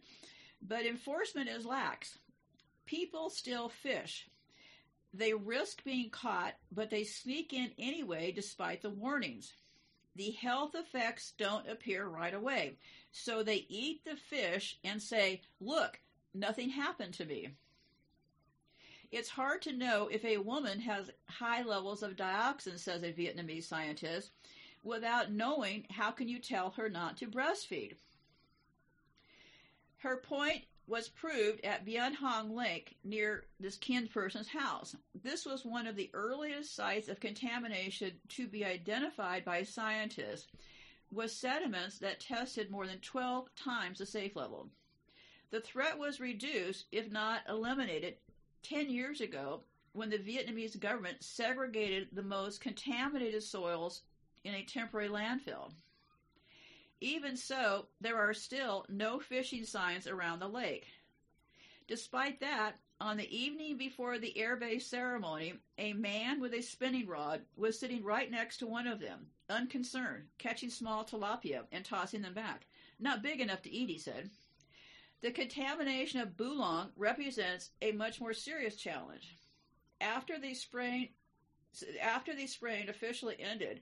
[0.60, 2.18] But enforcement is lax.
[2.86, 4.28] People still fish.
[5.14, 9.52] They risk being caught, but they sneak in anyway despite the warnings.
[10.20, 12.76] The health effects don't appear right away.
[13.10, 15.98] So they eat the fish and say, Look,
[16.34, 17.54] nothing happened to me.
[19.10, 23.64] It's hard to know if a woman has high levels of dioxin, says a Vietnamese
[23.64, 24.32] scientist.
[24.82, 27.94] Without knowing, how can you tell her not to breastfeed?
[30.00, 34.96] Her point was proved at Bien Hung Lake near this kin person's house.
[35.22, 40.48] This was one of the earliest sites of contamination to be identified by scientists,
[41.12, 44.68] with sediments that tested more than 12 times the safe level.
[45.50, 48.16] The threat was reduced, if not eliminated,
[48.64, 54.02] 10 years ago when the Vietnamese government segregated the most contaminated soils
[54.42, 55.70] in a temporary landfill.
[57.00, 60.86] Even so, there are still no fishing signs around the lake.
[61.88, 67.40] Despite that, on the evening before the airbase ceremony, a man with a spinning rod
[67.56, 72.34] was sitting right next to one of them, unconcerned, catching small tilapia and tossing them
[72.34, 72.66] back.
[72.98, 74.28] Not big enough to eat, he said.
[75.22, 79.36] The contamination of Buu Long represents a much more serious challenge.
[80.00, 81.08] After the spraying,
[82.02, 83.80] after the spraying officially ended,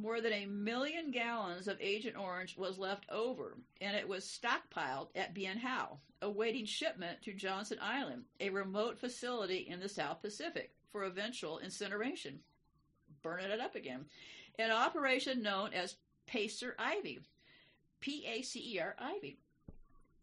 [0.00, 5.08] more than a million gallons of Agent Orange was left over, and it was stockpiled
[5.14, 10.72] at Bien Hoa, awaiting shipment to Johnston Island, a remote facility in the South Pacific,
[10.92, 12.40] for eventual incineration.
[13.22, 14.06] Burning it up again.
[14.58, 17.20] An operation known as Pacer Ivy.
[18.00, 19.38] P A C E R Ivy.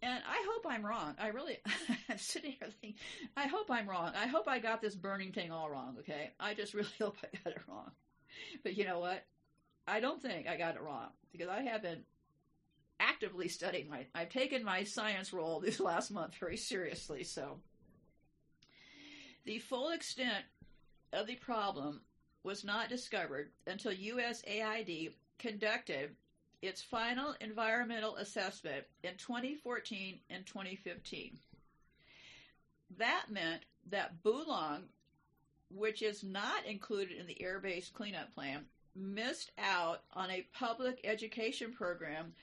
[0.02, 1.16] And I hope I'm wrong.
[1.20, 1.58] I really,
[2.10, 3.00] I'm sitting here thinking,
[3.36, 4.12] I hope I'm wrong.
[4.16, 6.32] I hope I got this burning thing all wrong, okay?
[6.40, 7.92] I just really hope I got it wrong.
[8.64, 9.26] But you know what?
[9.88, 12.04] I don't think I got it wrong because I have been
[13.00, 17.60] actively studying my, I've taken my science role this last month very seriously, so.
[19.46, 20.44] The full extent
[21.14, 22.02] of the problem
[22.44, 26.16] was not discovered until USAID conducted
[26.62, 31.38] its final environmental assessment in 2014 and 2015.
[32.98, 34.84] That meant that Buu Long,
[35.70, 38.66] which is not included in the air-based cleanup plan,
[38.98, 42.34] missed out on a public education program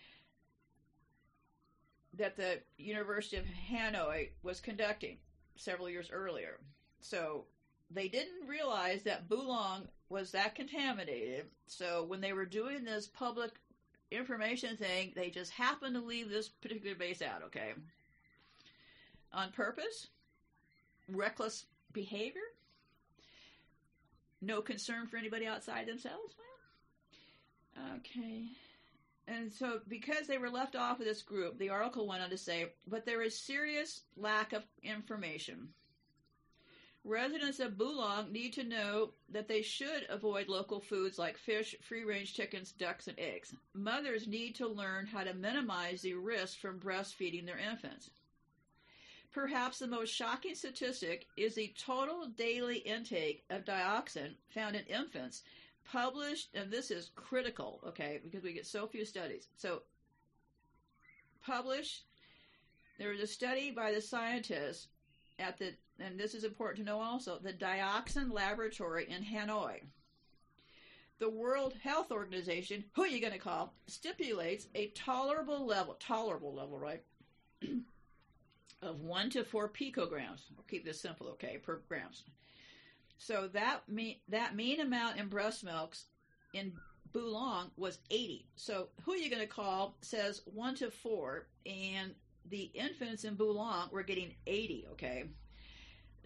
[2.16, 5.18] that the University of Hanoi was conducting
[5.56, 6.60] several years earlier.
[7.00, 7.44] So
[7.90, 11.46] they didn't realize that Buu Long was that contaminated.
[11.66, 13.52] So when they were doing this public
[14.10, 17.72] information thing, they just happened to leave this particular base out, okay?
[19.32, 20.08] On purpose?
[21.08, 22.42] Reckless behavior?
[24.40, 26.34] No concern for anybody outside themselves?
[27.76, 28.44] Um, okay.
[29.26, 32.37] And so, because they were left off of this group, the article went on to
[32.37, 35.68] say, but there is serious lack of information.
[37.07, 41.74] Residents of Buu Long need to know that they should avoid local foods like fish,
[41.82, 43.55] free range chickens, ducks, and eggs.
[43.74, 48.09] Mothers need to learn how to minimize the risk from breastfeeding their infants.
[49.32, 55.42] Perhaps the most shocking statistic is the total daily intake of dioxin found in infants
[55.85, 59.49] published, and this is critical, okay, because we get so few studies.
[59.57, 59.82] So,
[61.45, 62.05] published,
[62.99, 64.89] there was a study by the scientists
[65.39, 69.80] at the, and this is important to know also, the Dioxin Laboratory in Hanoi.
[71.20, 76.53] The World Health Organization, who are you going to call, stipulates a tolerable level, tolerable
[76.53, 77.03] level, right,
[78.82, 80.43] of 1 to 4 picograms.
[80.57, 82.24] We'll keep this simple, okay, per grams
[83.18, 86.06] So that mean that mean amount in breast milks
[86.52, 86.72] in
[87.12, 88.46] Buu Long was 80.
[88.56, 89.96] So who are you going to call?
[90.00, 92.14] Says one to four, and
[92.50, 94.86] the infants in Buu Long were getting 80.
[94.92, 95.24] Okay.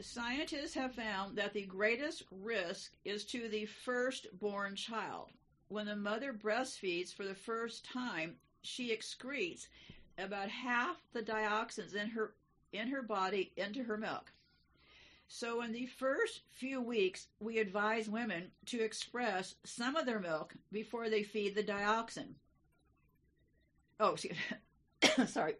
[0.00, 5.28] Scientists have found that the greatest risk is to the firstborn child.
[5.68, 9.66] When the mother breastfeeds for the first time, she excretes
[10.16, 12.34] about half the dioxins in her
[12.72, 14.32] in her body into her milk.
[15.28, 20.54] So in the first few weeks, we advise women to express some of their milk
[20.72, 22.32] before they feed the dioxin.
[24.00, 24.16] Oh,
[25.26, 25.54] sorry.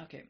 [0.00, 0.24] Okay.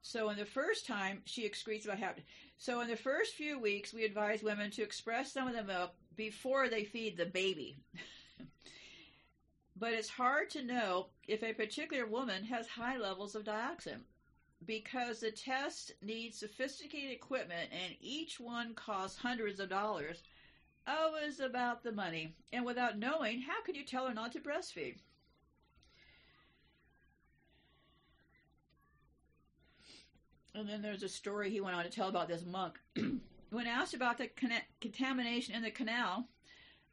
[0.00, 2.14] So in the first time, she excretes about half.
[2.56, 5.92] So in the first few weeks, we advise women to express some of the milk
[6.16, 7.76] before they feed the baby.
[9.76, 14.00] but it's hard to know if a particular woman has high levels of dioxin
[14.66, 20.22] because the test needs sophisticated equipment and each one costs hundreds of dollars.
[20.86, 22.34] Oh, it's about the money.
[22.52, 24.96] And without knowing, how can you tell her not to breastfeed?
[30.54, 32.78] And then there's a story he went on to tell about this monk.
[33.50, 36.28] when asked about the con- contamination in the canal,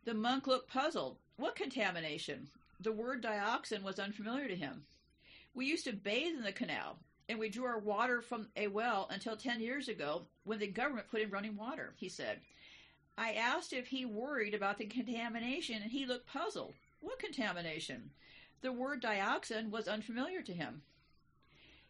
[0.04, 1.18] the monk looked puzzled.
[1.38, 2.48] What contamination?
[2.80, 4.84] The word dioxin was unfamiliar to him.
[5.54, 6.98] We used to bathe in the canal,
[7.32, 11.10] and we drew our water from a well until 10 years ago when the government
[11.10, 12.42] put in running water, he said.
[13.18, 16.74] I asked if he worried about the contamination, and he looked puzzled.
[17.00, 18.10] What contamination?
[18.60, 20.82] The word dioxin was unfamiliar to him.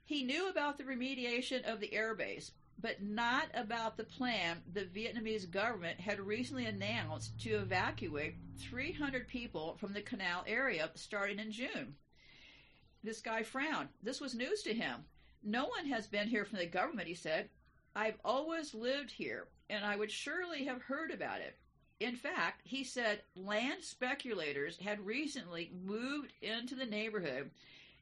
[0.03, 5.49] He knew about the remediation of the airbase, but not about the plan the Vietnamese
[5.49, 11.95] government had recently announced to evacuate 300 people from the canal area starting in June.
[13.03, 13.89] This guy frowned.
[14.03, 15.05] This was news to him.
[15.43, 17.49] No one has been here from the government, he said.
[17.95, 21.57] I've always lived here, and I would surely have heard about it.
[21.99, 27.51] In fact, he said land speculators had recently moved into the neighborhood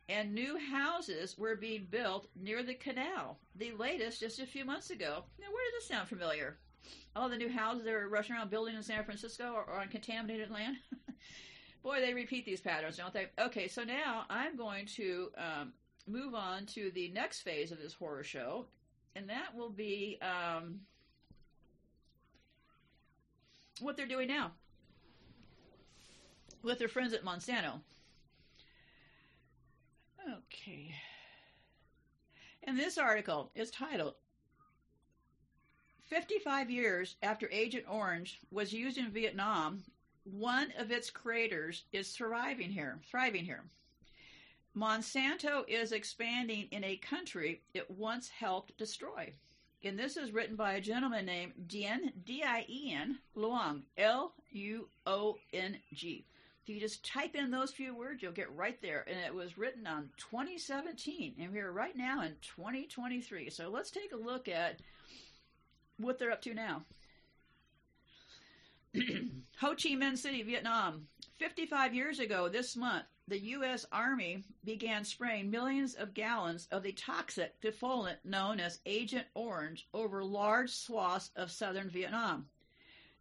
[0.10, 3.38] and new houses were being built near the canal.
[3.56, 5.24] The latest just a few months ago.
[5.40, 6.58] Now, where does this sound familiar?
[7.16, 10.50] All the new houses they were rushing around building in San Francisco or on contaminated
[10.50, 10.78] land.
[11.84, 13.28] Boy, they repeat these patterns, don't they?
[13.40, 15.74] Okay, so now I'm going to um,
[16.10, 18.66] move on to the next phase of this horror show,
[19.16, 20.80] and that will be um,
[23.80, 24.52] what they're doing now
[26.64, 27.80] with their friends at Monsanto.
[30.38, 30.94] Okay.
[32.64, 34.16] And this article is titled
[36.10, 39.84] 55 years after Agent Orange was used in Vietnam,
[40.24, 43.64] one of its creators is thriving here, thriving here.
[44.76, 49.34] Monsanto is expanding in a country it once helped destroy.
[49.84, 54.86] And this is written by a gentleman named Dien, D-I-E-N, Luong, L-U-O-N-G.
[56.62, 59.06] If you just type in those few words, you'll get right there.
[59.08, 63.50] And it was written on 2017, and we're right now in 2023.
[63.50, 64.82] So let's take a look at
[65.98, 66.84] what they're up to now.
[69.60, 71.08] Ho Chi Minh City, Vietnam.
[71.38, 73.86] 55 years ago this month, the U.S.
[73.92, 80.24] Army began spraying millions of gallons of the toxic defoliant known as Agent Orange over
[80.24, 82.48] large swaths of southern Vietnam.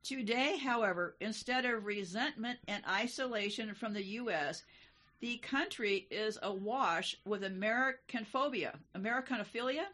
[0.02, 4.64] Today, however, instead of resentment and isolation from the U.S.,
[5.20, 8.76] the country is awash with Americanophobia.
[8.96, 9.84] Americanophilia?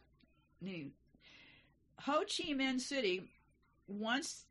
[2.00, 3.22] Ho Chi Minh City,
[3.88, 4.44] once,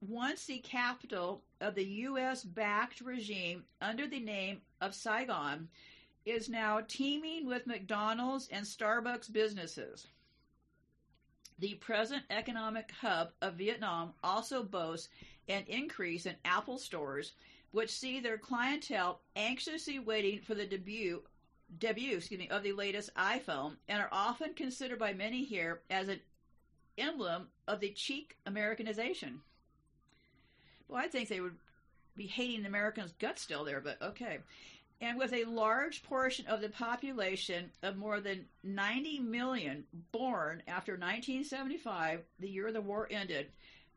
[0.00, 2.42] once the capital of the U.S.
[2.42, 5.68] backed regime under the name of Saigon,
[6.24, 10.06] is now teeming with McDonald's and Starbucks businesses.
[11.58, 15.08] The present economic hub of Vietnam also boasts
[15.48, 17.32] an increase in Apple stores,
[17.72, 21.22] which see their clientele anxiously waiting for the debut
[21.78, 26.08] debut excuse me, of the latest iPhone and are often considered by many here as
[26.08, 26.20] an
[26.98, 29.40] emblem of the cheek Americanization.
[30.90, 31.56] Well, I think they would
[32.16, 34.40] be hating Americans' guts still there, but okay
[35.00, 40.92] and with a large portion of the population of more than 90 million born after
[40.92, 43.46] 1975, the year the war ended,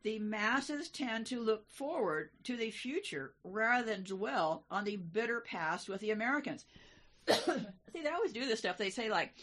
[0.02, 5.40] the masses tend to look forward to the future rather than dwell on the bitter
[5.40, 6.64] past with the Americans.
[7.28, 8.78] See, they always do this stuff.
[8.78, 9.34] They say, like,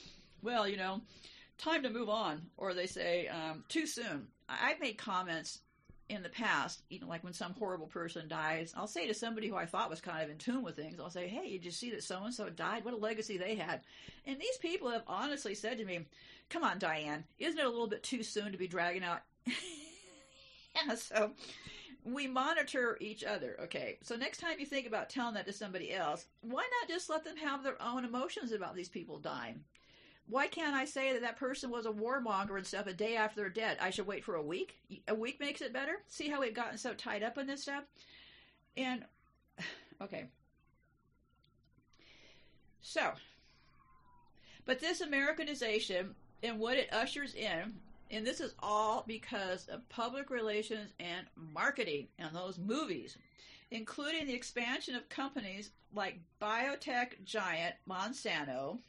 [0.42, 1.02] well, you know,
[1.58, 4.28] time to move on, or they say, um, too soon.
[4.50, 5.60] I've made comments
[6.12, 9.48] in the past, you know, like when some horrible person dies, I'll say to somebody
[9.48, 11.72] who I thought was kind of in tune with things, I'll say, "Hey, did you
[11.72, 12.86] see that so and so died?
[12.86, 13.82] What a legacy they had."
[14.26, 16.06] And these people have honestly said to me,
[16.52, 19.22] come on, Diane, isn't it a little bit too soon to be dragging out?
[20.76, 21.32] yeah, so
[22.04, 23.56] we monitor each other.
[23.64, 27.10] Okay, so next time you think about telling that to somebody else, why not just
[27.10, 29.64] let them have their own emotions about these people dying?
[30.28, 33.42] Why can't I say that that person was a warmonger and stuff a day after
[33.42, 33.78] they're dead?
[33.82, 34.80] I should wait for a week.
[35.08, 36.02] A week makes it better.
[36.08, 37.84] See how we've gotten so tied up in this stuff.
[38.78, 39.04] And
[40.02, 40.26] okay,
[42.82, 43.12] so,
[44.66, 47.74] but this Americanization and what it ushers in
[48.12, 53.18] and this is all because of public relations and marketing and those movies,
[53.72, 58.80] including the expansion of companies like biotech giant Monsanto,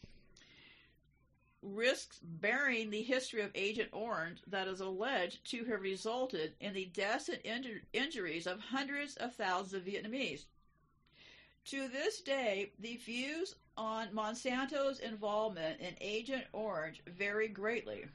[1.63, 6.87] risks bearing the history of Agent Orange that is alleged to have resulted in the
[6.87, 10.45] deaths and inju- injuries of hundreds of thousands of Vietnamese.
[11.67, 18.07] To this day, the views on Monsanto's involvement in Agent Orange vary greatly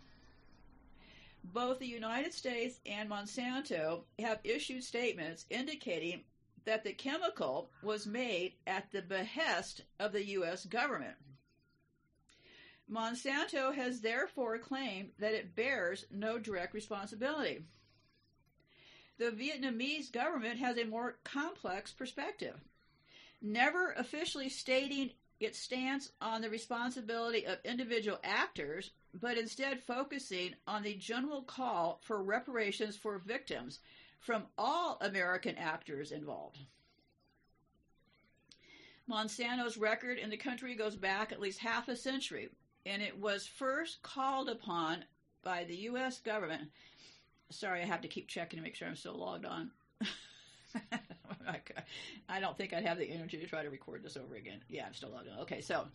[1.53, 6.23] both the United States and Monsanto have issued statements indicating
[6.65, 10.65] that the chemical was made at the behest of the U.S.
[10.65, 11.15] government.
[12.91, 17.63] Monsanto has therefore claimed that it bears no direct responsibility.
[19.17, 22.55] The Vietnamese government has a more complex perspective.
[23.41, 30.83] Never officially stating its stance on the responsibility of individual actors, but instead focusing on
[30.83, 33.79] the general call for reparations for victims
[34.19, 36.57] from all American actors involved.
[39.09, 42.49] Monsanto's record in the country goes back at least half a century,
[42.87, 45.03] and it was first called upon
[45.43, 46.19] by the U.S.
[46.19, 46.63] government.
[47.49, 49.71] Sorry, I have to keep checking to make sure I'm still logged on.
[52.29, 54.61] I don't think I'd have the energy to try to record this over again.
[54.69, 55.39] Yeah, I'm still logged on.
[55.39, 55.87] Okay, so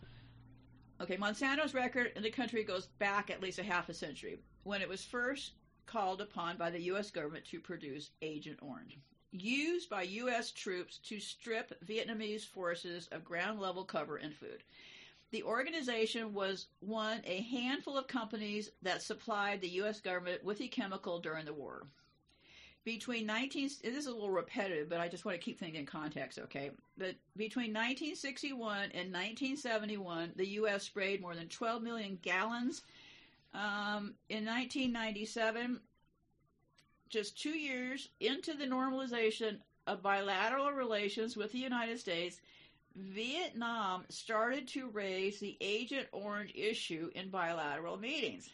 [1.01, 4.81] Okay, Monsanto's record in the country goes back at least a half a century when
[4.81, 5.53] it was first
[5.85, 7.11] called upon by the U.S.
[7.11, 8.99] government to produce Agent Orange,
[9.31, 10.51] used by U.S.
[10.51, 14.63] troops to strip Vietnamese forces of ground level cover and food.
[15.33, 19.99] The organization was one a handful of companies that supplied the U.S.
[19.99, 21.87] government with the chemical during the war
[22.83, 25.85] between 19 this is a little repetitive but i just want to keep things in
[25.85, 32.81] context okay but between 1961 and 1971 the us sprayed more than 12 million gallons
[33.53, 35.79] um, in 1997
[37.09, 42.41] just two years into the normalization of bilateral relations with the united states
[42.95, 48.49] vietnam started to raise the agent orange issue in bilateral meetings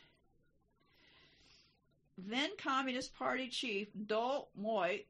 [2.27, 5.05] then Communist Party chief Do Muoi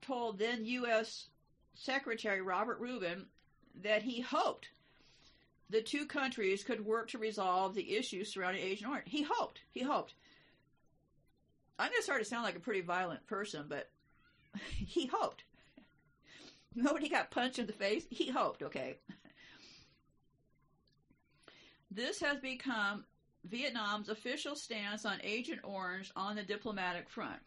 [0.00, 1.28] told then U.S.
[1.74, 3.26] Secretary Robert Rubin
[3.82, 4.68] that he hoped
[5.70, 9.08] the two countries could work to resolve the issues surrounding Agent Orange.
[9.08, 9.60] He hoped.
[9.70, 10.14] He hoped.
[11.78, 13.88] I'm going to start to sound like a pretty violent person, but
[14.76, 15.44] he hoped.
[16.76, 18.06] Nobody got punched in the face.
[18.10, 18.96] He hoped, okay?
[21.90, 23.04] This has become
[23.44, 27.40] Vietnam's official stance on Agent Orange on the diplomatic front.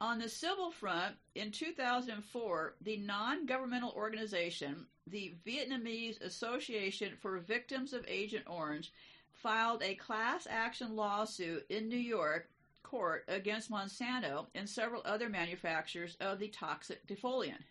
[0.00, 7.92] On the civil front, in 2004, the non governmental organization, the Vietnamese Association for Victims
[7.92, 8.92] of Agent Orange,
[9.32, 12.48] filed a class action lawsuit in New York
[12.84, 17.64] court against Monsanto and several other manufacturers of the toxic defoliant.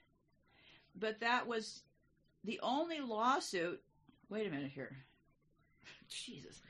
[1.00, 1.84] But that was
[2.44, 3.82] the only lawsuit.
[4.30, 4.98] Wait a minute here.
[6.10, 6.62] Jesus.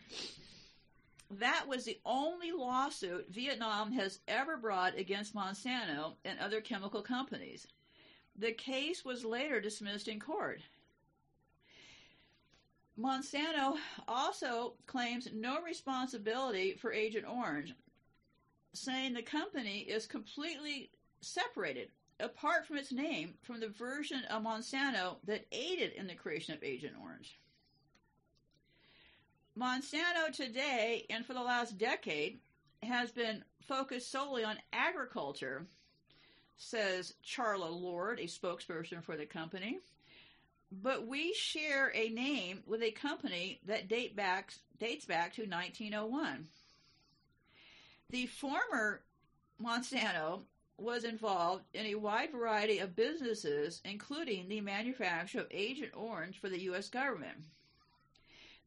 [1.29, 7.67] That was the only lawsuit Vietnam has ever brought against Monsanto and other chemical companies.
[8.37, 10.61] The case was later dismissed in court.
[12.99, 17.75] Monsanto also claims no responsibility for Agent Orange,
[18.73, 20.89] saying the company is completely
[21.21, 26.53] separated, apart from its name, from the version of Monsanto that aided in the creation
[26.53, 27.37] of Agent Orange.
[29.57, 32.39] Monsanto today and for the last decade
[32.83, 35.65] has been focused solely on agriculture,
[36.57, 39.79] says Charla Lord, a spokesperson for the company.
[40.71, 46.47] But we share a name with a company that date back, dates back to 1901.
[48.09, 49.01] The former
[49.61, 50.41] Monsanto
[50.77, 56.49] was involved in a wide variety of businesses, including the manufacture of Agent Orange for
[56.49, 56.89] the U.S.
[56.89, 57.37] government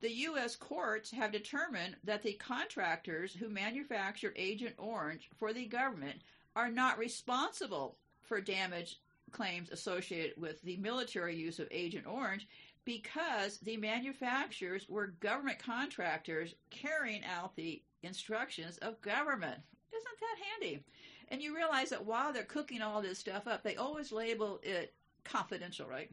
[0.01, 0.57] the U.S.
[0.57, 6.23] courts have determined that the contractors who manufactured Agent Orange for the government
[6.57, 8.99] are not responsible for damage
[9.31, 12.49] claims associated with the military use of Agent Orange
[12.85, 19.61] because the manufacturers were government contractors carrying out the instructions of government.
[19.93, 20.83] Isn't that handy?
[21.31, 24.95] And you realize that while they're cooking all this stuff up, they always label it
[25.25, 26.11] confidential, right?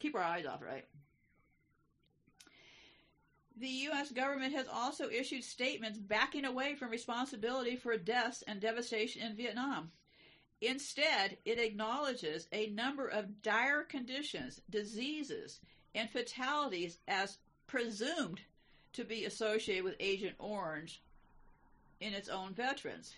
[0.00, 0.84] Keep our eyes off, right?
[3.58, 4.10] The U.S.
[4.10, 9.92] government has also issued statements backing away from responsibility for deaths and devastation in Vietnam.
[10.60, 15.60] Instead, it acknowledges a number of dire conditions, diseases,
[15.94, 18.40] and fatalities as presumed
[18.92, 21.02] to be associated with Agent Orange
[22.00, 23.14] in its own veterans.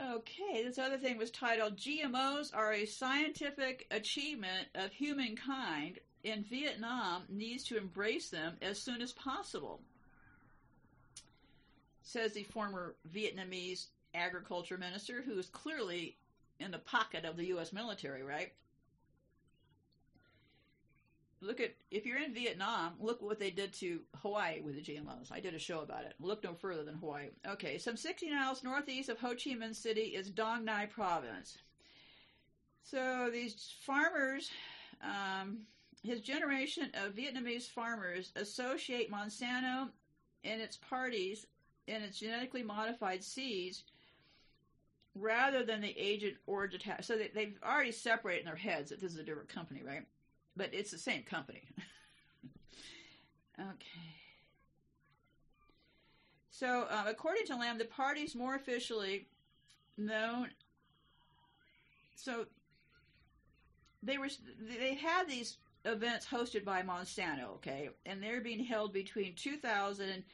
[0.00, 7.22] Okay, this other thing was titled GMOs are a scientific achievement of humankind, and Vietnam
[7.28, 9.80] needs to embrace them as soon as possible,
[12.02, 16.16] says the former Vietnamese agriculture minister, who is clearly
[16.58, 17.72] in the pocket of the U.S.
[17.72, 18.52] military, right?
[21.44, 25.30] Look at if you're in Vietnam, look what they did to Hawaii with the GMOs.
[25.30, 26.14] I did a show about it.
[26.20, 27.28] Look no further than Hawaii.
[27.46, 31.58] Okay, some 60 miles northeast of Ho Chi Minh City is Dong Nai Province.
[32.82, 34.50] So these farmers,
[35.02, 35.60] um,
[36.02, 39.88] his generation of Vietnamese farmers associate Monsanto
[40.44, 41.46] and its parties
[41.88, 43.84] and its genetically modified seeds
[45.14, 47.04] rather than the Agent Orange attack.
[47.04, 50.04] So they, they've already separated in their heads that this is a different company, right?
[50.56, 51.62] But it's the same company.
[53.60, 54.14] okay.
[56.50, 59.26] So, uh, according to Lam, the party's more officially
[59.96, 60.50] known.
[62.14, 62.46] So,
[64.02, 64.28] they were
[64.78, 70.24] they had these events hosted by Monsanto, okay, and they're being held between 2000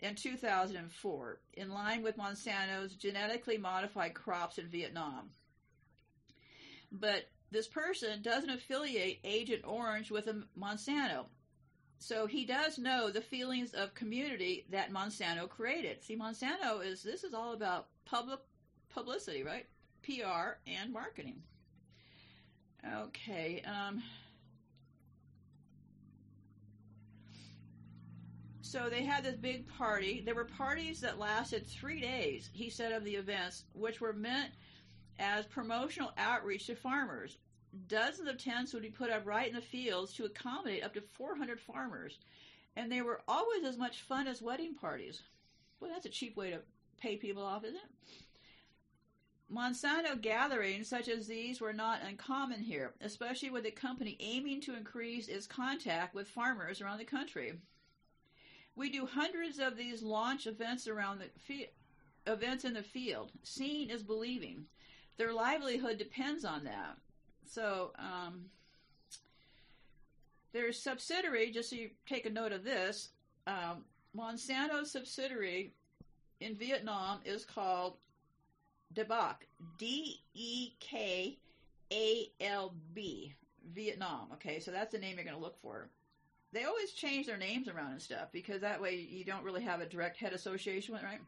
[0.00, 5.30] and 2004, in line with Monsanto's genetically modified crops in Vietnam.
[6.92, 11.26] But this person doesn't affiliate Agent Orange with a Monsanto.
[11.98, 16.02] So he does know the feelings of community that Monsanto created.
[16.02, 18.40] See, Monsanto is this is all about public
[18.88, 19.66] publicity, right?
[20.02, 21.42] PR and marketing.
[23.02, 23.62] Okay.
[23.62, 24.02] Um,
[28.60, 30.22] so they had this big party.
[30.24, 34.50] There were parties that lasted three days, he said, of the events, which were meant
[35.18, 37.38] as promotional outreach to farmers.
[37.86, 41.00] Dozens of tents would be put up right in the fields to accommodate up to
[41.00, 42.18] 400 farmers,
[42.76, 45.22] and they were always as much fun as wedding parties.
[45.80, 46.60] Well, that's a cheap way to
[47.00, 48.24] pay people off, isn't it?
[49.52, 54.76] Monsanto gatherings such as these were not uncommon here, especially with the company aiming to
[54.76, 57.54] increase its contact with farmers around the country.
[58.76, 61.70] We do hundreds of these launch events around the fi-
[62.26, 63.32] events in the field.
[63.42, 64.66] Seeing is believing.
[65.18, 66.96] Their livelihood depends on that.
[67.44, 68.44] So, um,
[70.52, 73.10] their subsidiary, just so you take a note of this,
[73.46, 73.84] um,
[74.16, 75.72] Monsanto's subsidiary
[76.40, 77.94] in Vietnam is called
[78.94, 79.36] DeKalb,
[79.78, 81.36] D E K
[81.92, 83.34] A L B,
[83.74, 84.28] Vietnam.
[84.34, 85.88] Okay, so that's the name you're going to look for.
[86.52, 89.80] They always change their names around and stuff because that way you don't really have
[89.80, 91.20] a direct head association with it, right?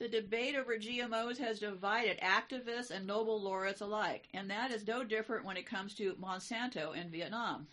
[0.00, 5.04] The debate over GMOs has divided activists and Nobel laureates alike, and that is no
[5.04, 7.68] different when it comes to Monsanto in Vietnam.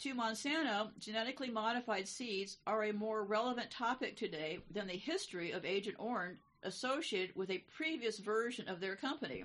[0.00, 5.64] To Monsanto, genetically modified seeds are a more relevant topic today than the history of
[5.64, 9.44] Agent Orange associated with a previous version of their company.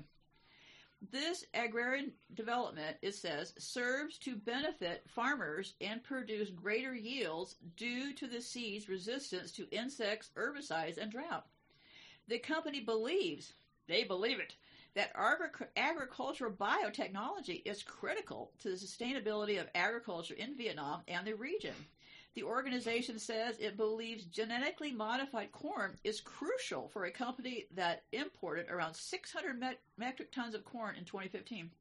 [1.12, 8.28] This agrarian development, it says, serves to benefit farmers and produce greater yields due to
[8.28, 11.48] the seed's resistance to insects, herbicides, and drought.
[12.30, 13.54] The company believes,
[13.88, 14.54] they believe it,
[14.94, 15.16] that
[15.76, 21.74] agricultural biotechnology is critical to the sustainability of agriculture in Vietnam and the region.
[22.36, 28.70] The organization says it believes genetically modified corn is crucial for a company that imported
[28.70, 31.72] around 600 met- metric tons of corn in 2015.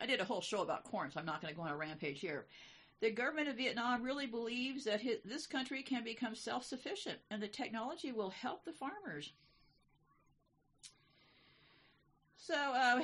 [0.00, 1.76] I did a whole show about corn, so I'm not going to go on a
[1.76, 2.46] rampage here.
[3.02, 7.42] The government of Vietnam really believes that his, this country can become self sufficient and
[7.42, 9.32] the technology will help the farmers.
[12.36, 13.02] So, uh,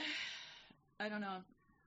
[1.00, 1.38] I don't know.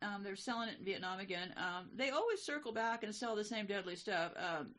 [0.02, 1.54] Um, they're selling it in Vietnam again.
[1.56, 4.34] Um, they always circle back and sell the same deadly stuff.
[4.36, 4.72] Um,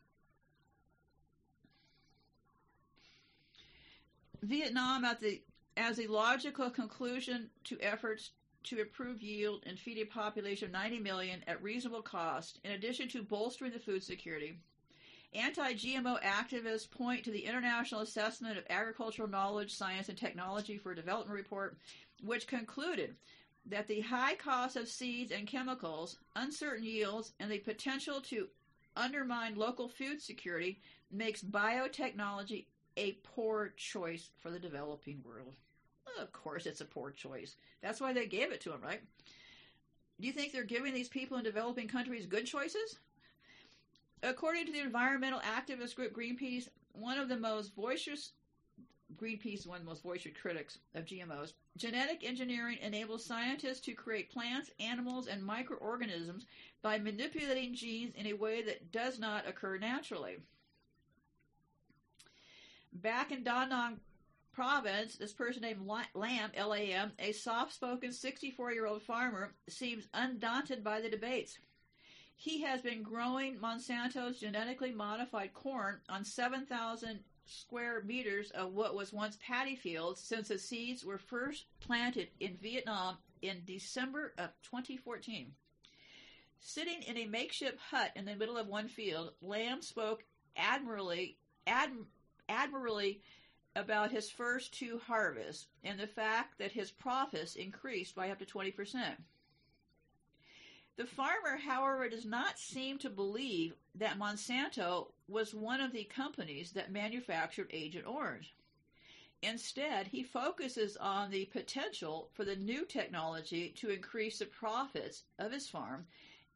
[4.42, 5.40] Vietnam, at the
[5.78, 8.32] as a logical conclusion to efforts
[8.64, 13.08] to improve yield and feed a population of 90 million at reasonable cost, in addition
[13.08, 14.54] to bolstering the food security.
[15.34, 20.94] Anti GMO activists point to the International Assessment of Agricultural Knowledge, Science, and Technology for
[20.94, 21.78] Development report,
[22.22, 23.14] which concluded
[23.66, 28.48] that the high cost of seeds and chemicals, uncertain yields, and the potential to
[28.96, 35.54] undermine local food security makes biotechnology a poor choice for the developing world.
[36.20, 37.56] Of course, it's a poor choice.
[37.82, 39.00] That's why they gave it to them, right?
[40.20, 42.98] Do you think they're giving these people in developing countries good choices?
[44.22, 48.32] According to the environmental activist group Greenpeace, one of the most boisterous
[49.16, 51.52] Greenpeace one of the most voiced critics of GMOs.
[51.76, 56.46] Genetic engineering enables scientists to create plants, animals, and microorganisms
[56.82, 60.38] by manipulating genes in a way that does not occur naturally.
[62.92, 64.00] Back in Da Nang
[64.52, 71.58] province, this person named Lam, L-A-M, a soft-spoken 64-year-old farmer, seems undaunted by the debates.
[72.36, 79.12] He has been growing Monsanto's genetically modified corn on 7,000 square meters of what was
[79.12, 85.52] once paddy fields since the seeds were first planted in Vietnam in December of 2014.
[86.60, 90.24] Sitting in a makeshift hut in the middle of one field, Lam spoke
[90.56, 91.36] admirably,
[91.66, 91.90] ad,
[92.48, 93.20] admirably
[93.74, 98.44] about his first two harvests and the fact that his profits increased by up to
[98.44, 99.16] 20%.
[100.96, 106.72] The farmer, however, does not seem to believe that Monsanto was one of the companies
[106.72, 108.54] that manufactured Agent Orange.
[109.40, 115.50] Instead, he focuses on the potential for the new technology to increase the profits of
[115.50, 116.06] his farm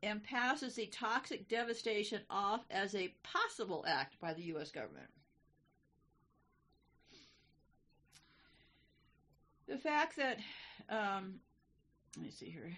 [0.02, 4.70] and passes the toxic devastation off as a possible act by the U.S.
[4.70, 5.08] government.
[9.68, 10.38] The fact that,
[10.88, 11.34] um,
[12.16, 12.76] let me see here.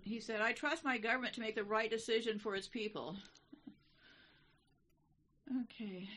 [0.00, 3.16] He said, I trust my government to make the right decision for its people.
[5.62, 6.08] okay.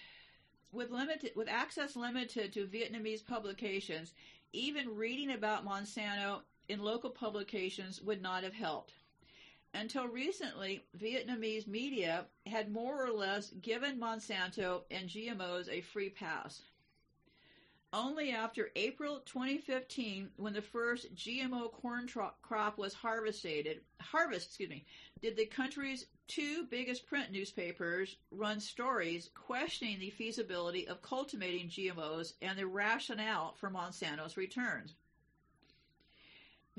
[0.72, 4.14] With limited with access limited to Vietnamese publications,
[4.54, 8.94] even reading about Monsanto in local publications would not have helped.
[9.74, 16.64] Until recently, Vietnamese media had more or less given Monsanto and GMOs a free pass.
[17.92, 24.70] Only after April 2015, when the first GMO corn tro- crop was harvested, harvest, excuse
[24.70, 24.86] me,
[25.22, 32.34] did the country's two biggest print newspapers run stories questioning the feasibility of cultivating GMOs
[32.44, 34.94] and the rationale for Monsanto's returns.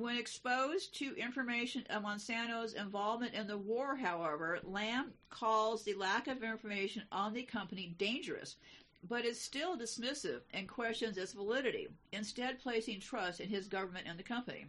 [0.01, 6.27] When exposed to information of Monsanto's involvement in the war, however, Lam calls the lack
[6.27, 8.57] of information on the company dangerous
[9.07, 14.19] but is still dismissive and questions its validity, instead placing trust in his government and
[14.19, 14.65] the company.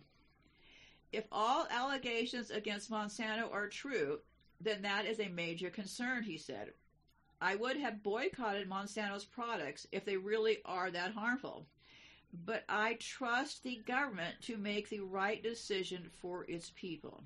[1.14, 4.20] If all allegations against Monsanto are true,
[4.60, 6.74] then that is a major concern, he said.
[7.40, 11.68] I would have boycotted Monsanto's products if they really are that harmful.
[12.34, 17.24] But I trust the government to make the right decision for its people.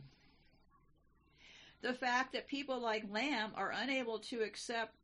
[1.82, 4.96] The fact that people like Lam are unable to accept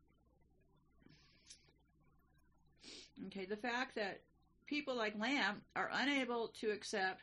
[3.28, 4.22] Okay, the fact that
[4.66, 7.22] people like Lam are unable to accept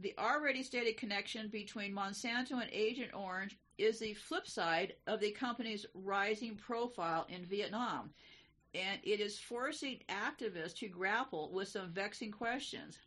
[0.00, 5.30] the already stated connection between Monsanto and Agent Orange is the flip side of the
[5.32, 8.10] company's rising profile in Vietnam,
[8.76, 12.98] and it is forcing activists to grapple with some vexing questions.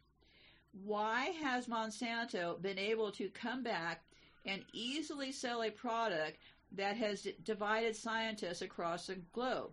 [0.83, 4.03] Why has Monsanto been able to come back
[4.45, 6.37] and easily sell a product
[6.71, 9.71] that has divided scientists across the globe?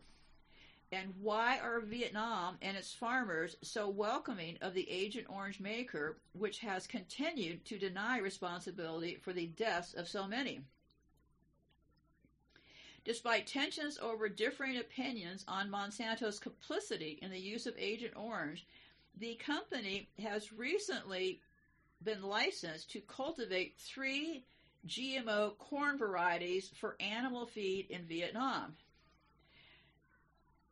[0.92, 6.58] And why are Vietnam and its farmers so welcoming of the Agent Orange maker, which
[6.60, 10.60] has continued to deny responsibility for the deaths of so many?
[13.06, 18.66] Despite tensions over differing opinions on Monsanto's complicity in the use of Agent Orange,
[19.16, 21.40] the company has recently
[22.02, 24.44] been licensed to cultivate three
[24.88, 28.74] GMO corn varieties for animal feed in Vietnam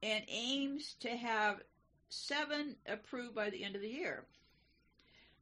[0.03, 1.63] and aims to have
[2.09, 4.25] seven approved by the end of the year.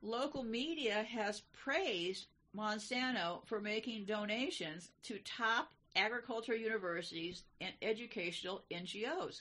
[0.03, 9.41] Local media has praised Monsanto for making donations to top agriculture universities and educational NGOs.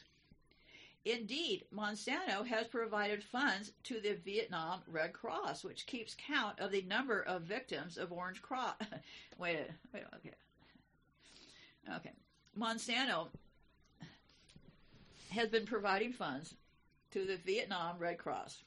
[1.04, 6.84] Indeed, Monsanto has provided funds to the Vietnam Red Cross, which keeps count of the
[6.84, 8.84] number of victims of orange crop.
[9.40, 10.36] wait, wait, okay.
[11.96, 12.12] Okay.
[12.58, 13.30] Monsanto
[15.32, 16.54] has been providing funds
[17.12, 18.62] to the Vietnam Red Cross.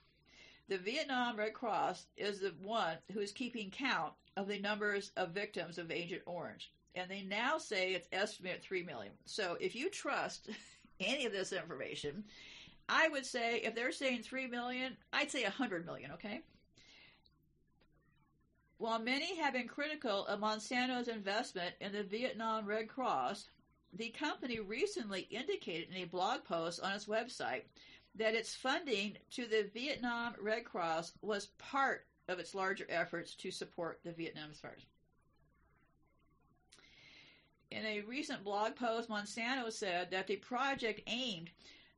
[0.68, 5.30] The Vietnam Red Cross is the one who is keeping count of the numbers of
[5.30, 6.72] victims of Agent Orange.
[6.94, 9.12] And they now say it's estimated 3 million.
[9.24, 10.50] So if you trust
[11.00, 12.24] any of this information,
[12.88, 16.42] I would say if they're saying 3 million, I'd say a 100 million, okay?
[18.78, 23.48] While many have been critical of Monsanto's investment in the Vietnam Red Cross,
[23.92, 27.62] the company recently indicated in a blog post on its website
[28.16, 33.50] that its funding to the Vietnam Red Cross was part of its larger efforts to
[33.50, 34.86] support the Vietnamese fires.
[37.74, 41.50] In a recent blog post, Monsanto said that the project aimed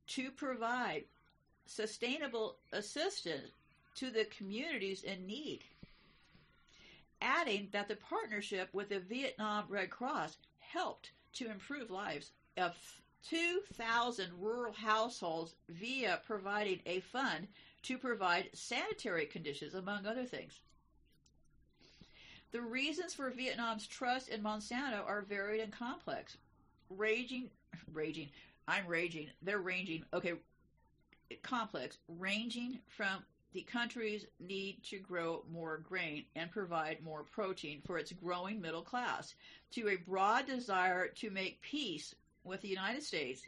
[0.06, 1.04] to provide
[1.66, 3.50] sustainable assistance
[3.96, 5.64] to the communities in need,
[7.20, 12.74] adding that the partnership with the Vietnam Red Cross helped to improve lives of
[13.28, 17.48] 2,000 rural households via providing a fund
[17.82, 20.58] to provide sanitary conditions, among other things.
[22.52, 26.36] The reasons for Vietnam's trust in Monsanto are varied and complex.
[26.88, 27.50] Raging,
[27.92, 28.28] raging,
[28.68, 30.34] I'm raging, they're ranging, okay,
[31.42, 37.98] complex, ranging from the country's need to grow more grain and provide more protein for
[37.98, 39.34] its growing middle class,
[39.72, 43.42] to a broad desire to make peace with the United States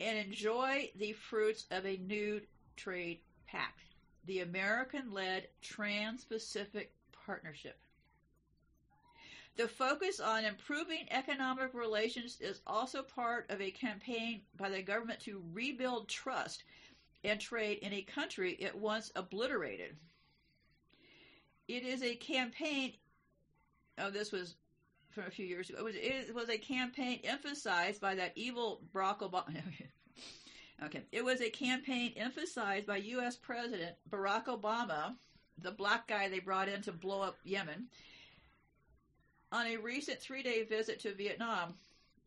[0.00, 2.40] and enjoy the fruits of a new
[2.76, 3.80] trade pact,
[4.26, 6.92] the American led Trans Pacific
[7.26, 7.78] Partnership.
[9.56, 15.20] The focus on improving economic relations is also part of a campaign by the government
[15.20, 16.64] to rebuild trust
[17.22, 19.96] and trade in a country it once obliterated.
[21.68, 22.94] It is a campaign.
[23.98, 24.56] Oh, this was
[25.10, 25.80] from a few years ago.
[25.80, 29.54] It was, it was a campaign emphasized by that evil Barack Obama.
[30.84, 33.36] okay, it was a campaign emphasized by U.S.
[33.36, 35.14] President Barack Obama,
[35.58, 37.88] the black guy they brought in to blow up Yemen,
[39.52, 41.74] on a recent three-day visit to Vietnam.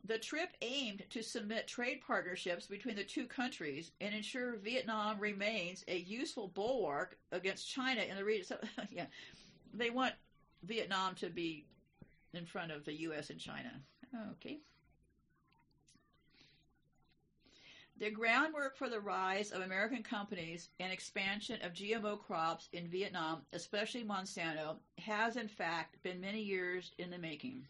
[0.07, 5.83] The trip aimed to cement trade partnerships between the two countries and ensure Vietnam remains
[5.87, 8.45] a useful bulwark against China in the region.
[8.45, 8.57] So,
[8.91, 9.07] yeah,
[9.73, 10.13] they want
[10.63, 11.65] Vietnam to be
[12.35, 13.31] in front of the U.S.
[13.31, 13.71] and China.
[14.33, 14.59] Okay.
[17.97, 23.45] The groundwork for the rise of American companies and expansion of GMO crops in Vietnam,
[23.53, 27.67] especially Monsanto, has in fact been many years in the making.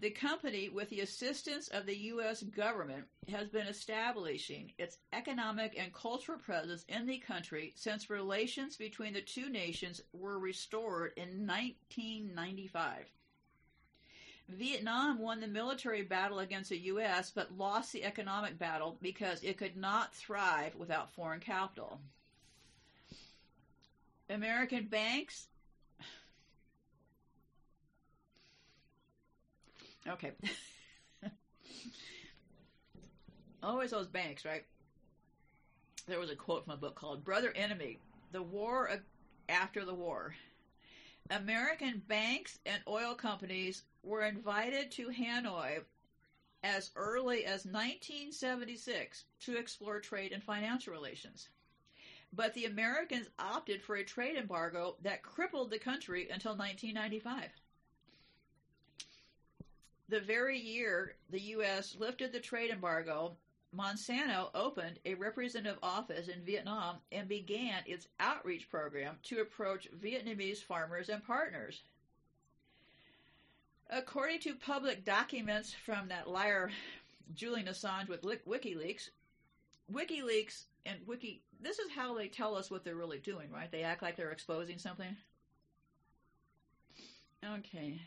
[0.00, 2.42] The company, with the assistance of the U.S.
[2.42, 9.12] government, has been establishing its economic and cultural presence in the country since relations between
[9.12, 13.06] the two nations were restored in 1995.
[14.48, 19.58] Vietnam won the military battle against the U.S., but lost the economic battle because it
[19.58, 22.00] could not thrive without foreign capital.
[24.30, 25.48] American banks.
[30.06, 30.32] Okay.
[33.62, 34.64] Always those banks, right?
[36.06, 37.98] There was a quote from a book called Brother Enemy
[38.32, 38.90] The War
[39.50, 40.34] After the War.
[41.30, 45.84] American banks and oil companies were invited to Hanoi
[46.62, 51.48] as early as 1976 to explore trade and financial relations.
[52.32, 57.50] But the Americans opted for a trade embargo that crippled the country until 1995.
[60.08, 61.96] The very year the U.S.
[61.98, 63.36] lifted the trade embargo,
[63.76, 70.62] Monsanto opened a representative office in Vietnam and began its outreach program to approach Vietnamese
[70.62, 71.82] farmers and partners.
[73.90, 76.70] According to public documents from that liar
[77.34, 79.10] Julian Assange with WikiLeaks,
[79.92, 83.70] WikiLeaks and Wiki, this is how they tell us what they're really doing, right?
[83.70, 85.16] They act like they're exposing something.
[87.44, 88.00] Okay.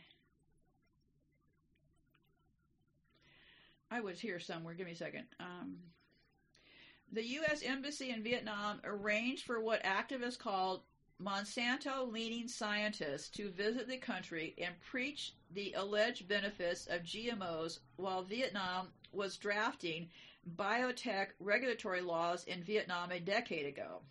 [3.89, 4.73] I was here somewhere.
[4.73, 5.25] Give me a second.
[5.39, 5.77] Um,
[7.11, 7.61] the U.S.
[7.63, 10.81] Embassy in Vietnam arranged for what activists called
[11.21, 18.23] Monsanto leading scientists to visit the country and preach the alleged benefits of GMOs while
[18.23, 20.09] Vietnam was drafting
[20.57, 24.01] biotech regulatory laws in Vietnam a decade ago.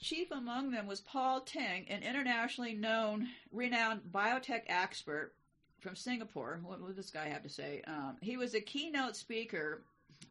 [0.00, 5.32] Chief among them was Paul Teng, an internationally known, renowned biotech expert
[5.78, 6.58] from Singapore.
[6.64, 7.82] What would this guy have to say?
[7.86, 9.84] Um, he was a keynote speaker.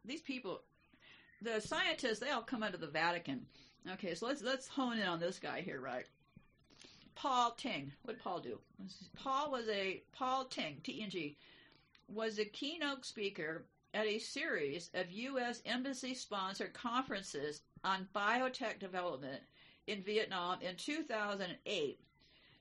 [0.03, 0.61] These people,
[1.41, 3.45] the scientists, they all come out of the Vatican.
[3.89, 6.05] Okay, so let's let's hone in on this guy here, right?
[7.15, 7.91] Paul Teng.
[8.03, 8.59] What did Paul do?
[9.15, 11.37] Paul was a Paul Teng, T E N G,
[12.07, 15.61] was a keynote speaker at a series of U.S.
[15.65, 19.41] embassy sponsored conferences on biotech development
[19.87, 21.99] in Vietnam in 2008,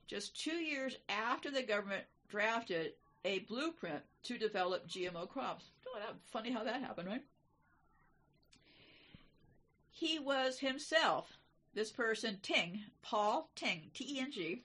[0.07, 2.93] just two years after the government drafted
[3.23, 5.65] a blueprint to develop GMO crops.
[6.31, 7.23] Funny how that happened, right?
[10.01, 11.37] He was himself,
[11.75, 14.63] this person, Teng, Paul Teng, T E N G,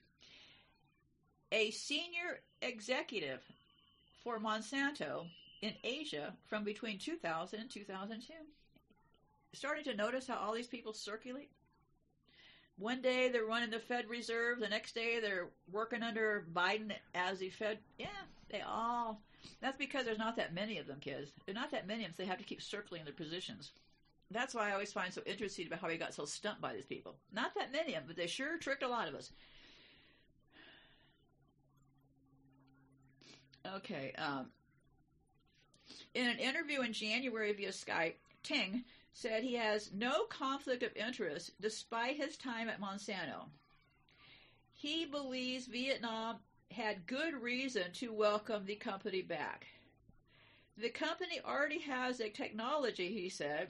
[1.52, 3.42] a senior executive
[4.24, 5.26] for Monsanto
[5.60, 8.32] in Asia from between 2000 and 2002.
[9.52, 11.50] Starting to notice how all these people circulate?
[12.78, 17.40] One day they're running the Fed Reserve, the next day they're working under Biden as
[17.40, 17.80] the Fed.
[17.98, 18.06] Yeah,
[18.48, 19.20] they all.
[19.60, 21.30] That's because there's not that many of them, kids.
[21.44, 23.72] There's not that many of them, so they have to keep circling their positions.
[24.30, 26.84] That's why I always find so interesting about how he got so stumped by these
[26.84, 27.16] people.
[27.32, 29.30] Not that many of them, but they sure tricked a lot of us.
[33.76, 34.12] Okay.
[34.18, 34.46] Um,
[36.14, 41.52] in an interview in January via Skype, Teng said he has no conflict of interest
[41.60, 43.46] despite his time at Monsanto.
[44.72, 46.36] He believes Vietnam
[46.70, 49.66] had good reason to welcome the company back.
[50.76, 53.68] The company already has a technology, he said.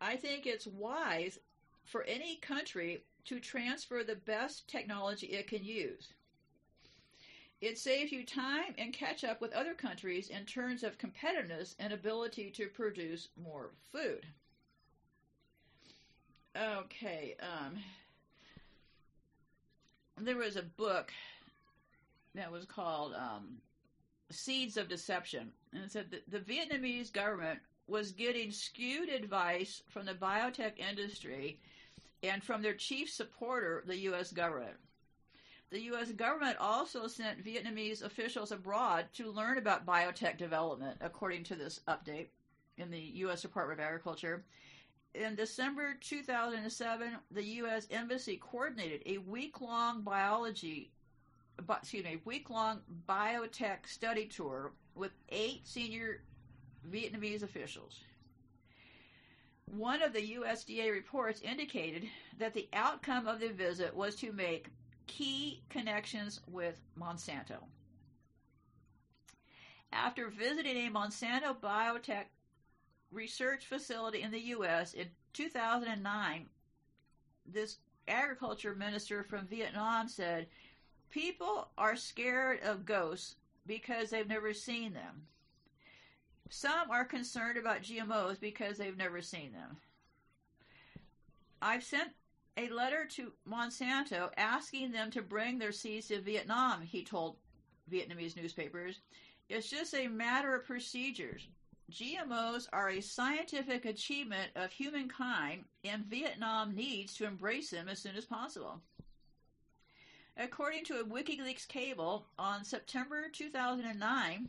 [0.00, 1.38] I think it's wise
[1.84, 6.12] for any country to transfer the best technology it can use.
[7.60, 11.92] It saves you time and catch up with other countries in terms of competitiveness and
[11.92, 14.26] ability to produce more food.
[16.56, 17.78] Okay, um,
[20.18, 21.12] there was a book
[22.34, 23.58] that was called um,
[24.30, 30.06] Seeds of Deception, and it said that the Vietnamese government was getting skewed advice from
[30.06, 31.60] the biotech industry
[32.22, 34.32] and from their chief supporter, the U.S.
[34.32, 34.76] government.
[35.70, 36.10] The U.S.
[36.12, 42.28] government also sent Vietnamese officials abroad to learn about biotech development, according to this update
[42.78, 43.42] in the U.S.
[43.42, 44.44] Department of Agriculture.
[45.14, 47.86] In December 2007, the U.S.
[47.90, 50.90] Embassy coordinated a week long biology,
[51.68, 56.20] excuse me, week long biotech study tour with eight senior
[56.90, 58.00] Vietnamese officials.
[59.66, 62.08] One of the USDA reports indicated
[62.38, 64.68] that the outcome of the visit was to make
[65.06, 67.64] key connections with Monsanto.
[69.92, 72.26] After visiting a Monsanto biotech
[73.10, 74.94] research facility in the U.S.
[74.94, 76.46] in 2009,
[77.46, 77.78] this
[78.08, 80.46] agriculture minister from Vietnam said,
[81.10, 85.26] People are scared of ghosts because they've never seen them.
[86.48, 89.76] Some are concerned about GMOs because they've never seen them.
[91.60, 92.10] I've sent
[92.56, 97.36] a letter to Monsanto asking them to bring their seeds to Vietnam, he told
[97.90, 99.00] Vietnamese newspapers.
[99.48, 101.46] It's just a matter of procedures.
[101.90, 108.16] GMOs are a scientific achievement of humankind, and Vietnam needs to embrace them as soon
[108.16, 108.80] as possible.
[110.36, 114.48] According to a WikiLeaks cable, on September 2009,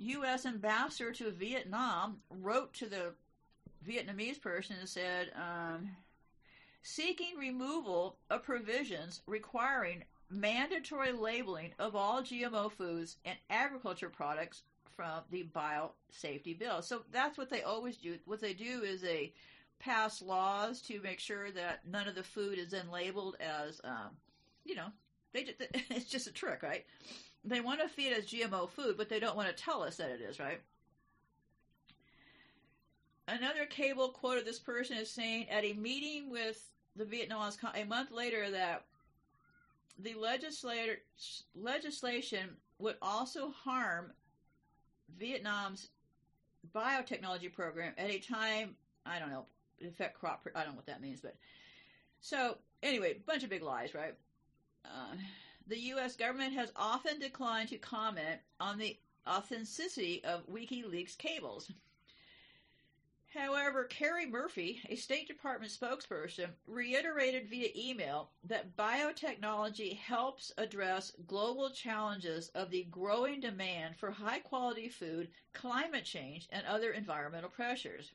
[0.00, 0.46] U.S.
[0.46, 3.12] ambassador to Vietnam wrote to the
[3.86, 5.90] Vietnamese person and said, um,
[6.82, 14.62] seeking removal of provisions requiring mandatory labeling of all GMO foods and agriculture products
[14.96, 16.82] from the biosafety bill.
[16.82, 18.16] So that's what they always do.
[18.24, 19.34] What they do is they
[19.78, 24.10] pass laws to make sure that none of the food is then labeled as, um,
[24.64, 24.88] you know,
[25.32, 25.54] they
[25.90, 26.84] it's just a trick, right?
[27.44, 30.10] They want to feed us GMO food, but they don't want to tell us that
[30.10, 30.60] it is, right?
[33.28, 38.10] Another cable quoted this person as saying at a meeting with the Vietnamese a month
[38.10, 38.84] later that
[40.02, 40.98] the legislator
[41.54, 44.12] legislation would also harm
[45.18, 45.88] Vietnam's
[46.74, 48.74] biotechnology program at a time
[49.06, 49.46] I don't know
[49.86, 51.34] affect crop I don't know what that means but
[52.20, 54.14] so anyway bunch of big lies right
[54.84, 55.14] uh,
[55.66, 56.16] the U.S.
[56.16, 58.96] government has often declined to comment on the
[59.26, 61.70] authenticity of WikiLeaks cables.
[63.32, 71.70] However, Carrie Murphy, a State Department spokesperson, reiterated via email that biotechnology helps address global
[71.70, 78.10] challenges of the growing demand for high quality food, climate change, and other environmental pressures.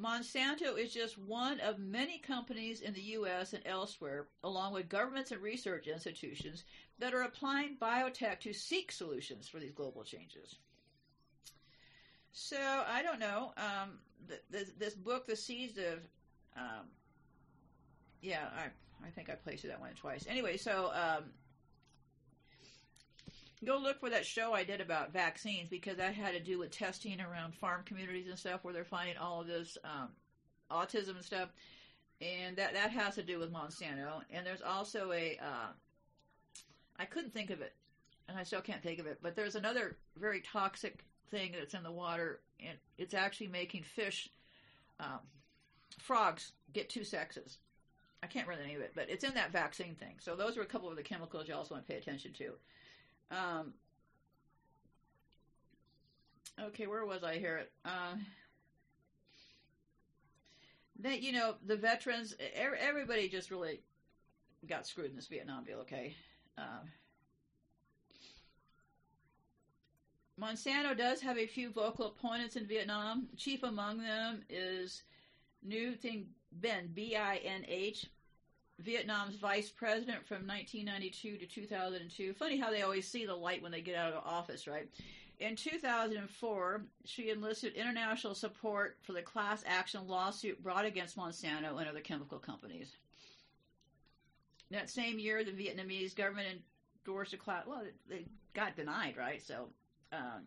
[0.00, 3.52] Monsanto is just one of many companies in the U.S.
[3.52, 6.64] and elsewhere, along with governments and research institutions,
[6.98, 10.56] that are applying biotech to seek solutions for these global changes.
[12.32, 13.52] So I don't know.
[13.56, 13.98] Um,
[14.50, 16.00] this, this book, The Seeds of,
[16.56, 16.86] um,
[18.20, 18.68] yeah, I
[19.06, 20.26] I think I placed that one twice.
[20.28, 21.24] Anyway, so um,
[23.64, 26.70] go look for that show I did about vaccines because that had to do with
[26.70, 30.08] testing around farm communities and stuff where they're finding all of this um,
[30.70, 31.48] autism and stuff.
[32.20, 34.22] and that that has to do with Monsanto.
[34.30, 35.72] And there's also a uh,
[36.98, 37.74] I couldn't think of it,
[38.28, 39.18] and I still can't think of it.
[39.22, 44.28] But there's another very toxic thing that's in the water, and it's actually making fish,
[44.98, 45.20] um,
[46.00, 47.58] frogs get two sexes.
[48.22, 50.14] I can't remember the name of it, but it's in that vaccine thing.
[50.18, 52.52] So those are a couple of the chemicals you also want to pay attention to.
[53.30, 53.74] Um,
[56.60, 57.66] okay, where was I here?
[57.84, 58.14] Uh,
[61.00, 63.80] that you know the veterans, everybody just really
[64.66, 65.78] got screwed in this Vietnam deal.
[65.80, 66.16] Okay.
[66.56, 66.84] Uh,
[70.40, 73.26] Monsanto does have a few vocal opponents in Vietnam.
[73.36, 75.02] Chief among them is
[75.66, 76.26] Nguyen Thi
[76.60, 78.06] Binh, B I N H,
[78.78, 82.32] Vietnam's vice president from 1992 to 2002.
[82.34, 84.88] Funny how they always see the light when they get out of office, right?
[85.40, 91.88] In 2004, she enlisted international support for the class action lawsuit brought against Monsanto and
[91.88, 92.96] other chemical companies.
[94.70, 96.60] That same year, the Vietnamese government
[97.06, 97.64] endorsed a class.
[97.66, 99.40] Well, they got denied, right?
[99.40, 99.68] So
[100.12, 100.42] um,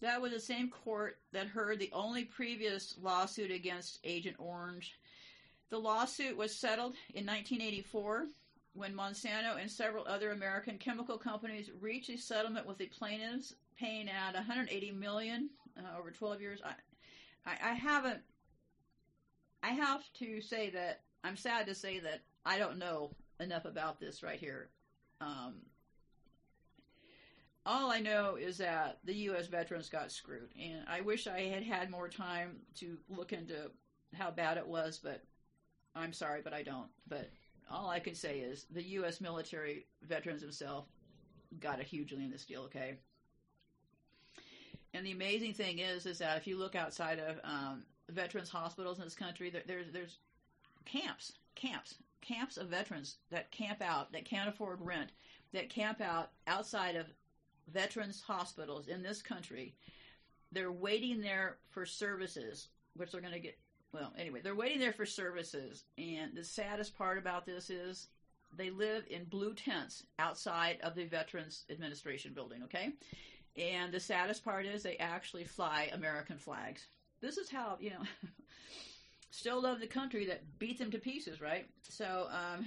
[0.00, 4.98] that was the same court that heard the only previous lawsuit against Agent Orange.
[5.72, 8.26] The lawsuit was settled in 1984
[8.74, 14.10] when Monsanto and several other American chemical companies reached a settlement with the plaintiffs, paying
[14.10, 15.48] out 180 million
[15.78, 16.60] uh, over 12 years.
[16.62, 16.74] I,
[17.50, 18.20] I, I haven't.
[19.62, 23.98] I have to say that I'm sad to say that I don't know enough about
[23.98, 24.68] this right here.
[25.22, 25.54] Um,
[27.64, 29.46] all I know is that the U.S.
[29.46, 33.70] veterans got screwed, and I wish I had had more time to look into
[34.12, 35.22] how bad it was, but
[35.94, 36.88] I'm sorry, but I don't.
[37.08, 37.30] But
[37.70, 39.20] all I can say is the U.S.
[39.20, 40.88] military veterans themselves
[41.60, 42.62] got it hugely in this deal.
[42.62, 42.96] Okay.
[44.94, 48.98] And the amazing thing is, is that if you look outside of um, veterans hospitals
[48.98, 50.18] in this country, there, there's there's
[50.84, 55.10] camps, camps, camps of veterans that camp out, that can't afford rent,
[55.52, 57.06] that camp out outside of
[57.72, 59.74] veterans hospitals in this country.
[60.50, 63.58] They're waiting there for services, which they're going to get.
[63.92, 65.84] Well, anyway, they're waiting there for services.
[65.98, 68.08] And the saddest part about this is
[68.56, 72.92] they live in blue tents outside of the Veterans Administration building, okay?
[73.56, 76.86] And the saddest part is they actually fly American flags.
[77.20, 78.02] This is how, you know,
[79.30, 81.66] still love the country that beat them to pieces, right?
[81.88, 82.66] So, um,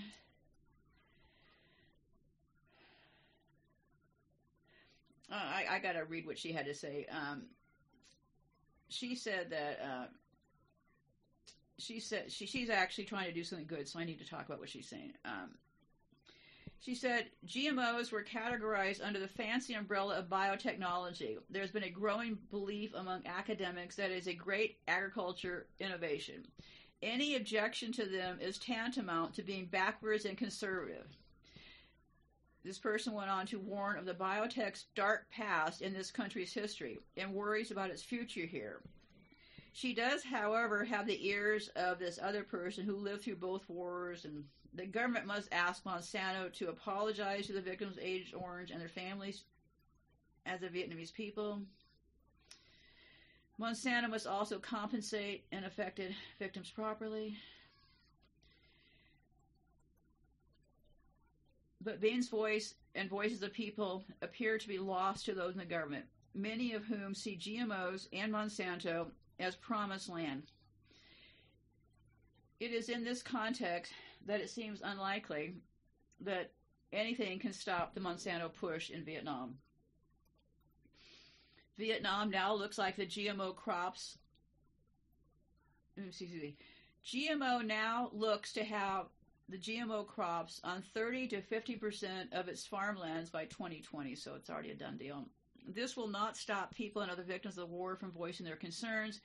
[5.31, 7.07] Uh, I, I got to read what she had to say.
[7.11, 7.47] Um,
[8.89, 10.05] she said that uh,
[11.77, 14.45] she said she, she's actually trying to do something good, so I need to talk
[14.45, 15.13] about what she's saying.
[15.25, 15.51] Um,
[16.79, 21.37] she said GMOs were categorized under the fancy umbrella of biotechnology.
[21.49, 26.45] There's been a growing belief among academics that it is a great agriculture innovation.
[27.01, 31.07] Any objection to them is tantamount to being backwards and conservative.
[32.63, 36.99] This person went on to warn of the biotech's dark past in this country's history
[37.15, 38.81] and worries about its future here.
[39.75, 44.23] She does, however, have the ears of this other person who lived through both wars,
[44.23, 48.79] and the government must ask Monsanto to apologize to the victims of Agent Orange and
[48.79, 49.43] their families
[50.45, 51.59] as the Vietnamese people.
[53.59, 57.35] Monsanto must also compensate and affected victims properly.
[61.83, 65.65] But Binh's voice and voices of people appear to be lost to those in the
[65.65, 69.07] government, many of whom see GMOs and Monsanto
[69.39, 70.43] as promised land.
[72.59, 73.91] It is in this context
[74.25, 75.55] that it seems unlikely
[76.21, 76.51] that
[76.93, 79.55] anything can stop the Monsanto push in Vietnam.
[81.77, 84.17] Vietnam now looks like the GMO crops.
[85.97, 86.55] Excuse me.
[87.05, 89.07] GMO now looks to have
[89.49, 94.49] the GMO crops on 30 to 50 percent of its farmlands by 2020, so it's
[94.49, 95.25] already a done deal.
[95.67, 99.21] This will not stop people and other victims of war from voicing their concerns.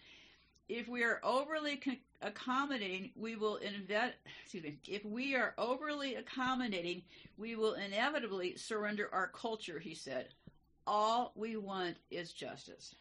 [0.68, 4.14] If we are overly con- accommodating, we will invent.
[4.42, 4.78] Excuse me.
[4.86, 7.02] If we are overly accommodating,
[7.36, 9.78] we will inevitably surrender our culture.
[9.78, 10.28] He said.
[10.86, 12.94] All we want is justice.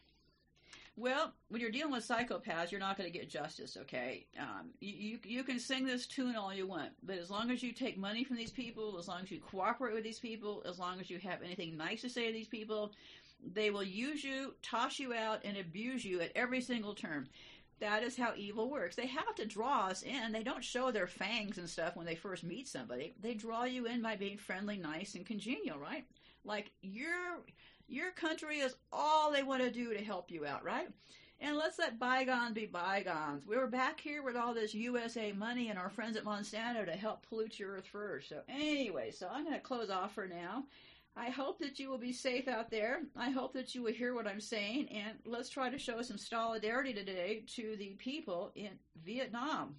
[0.96, 3.78] Well, when you're dealing with psychopaths, you're not going to get justice.
[3.80, 7.50] Okay, um, you, you you can sing this tune all you want, but as long
[7.50, 10.62] as you take money from these people, as long as you cooperate with these people,
[10.68, 12.92] as long as you have anything nice to say to these people,
[13.44, 17.28] they will use you, toss you out, and abuse you at every single turn.
[17.80, 18.94] That is how evil works.
[18.94, 20.32] They have to draw us in.
[20.32, 23.14] They don't show their fangs and stuff when they first meet somebody.
[23.20, 26.04] They draw you in by being friendly, nice, and congenial, right?
[26.44, 27.40] Like you're
[27.88, 30.88] your country is all they want to do to help you out, right?
[31.40, 33.46] And let's let bygones be bygones.
[33.46, 36.92] We were back here with all this USA money and our friends at Monsanto to
[36.92, 38.28] help pollute your earth first.
[38.28, 40.64] So, anyway, so I'm going to close off for now.
[41.16, 43.02] I hope that you will be safe out there.
[43.16, 44.88] I hope that you will hear what I'm saying.
[44.88, 48.70] And let's try to show some solidarity today to the people in
[49.04, 49.76] Vietnam.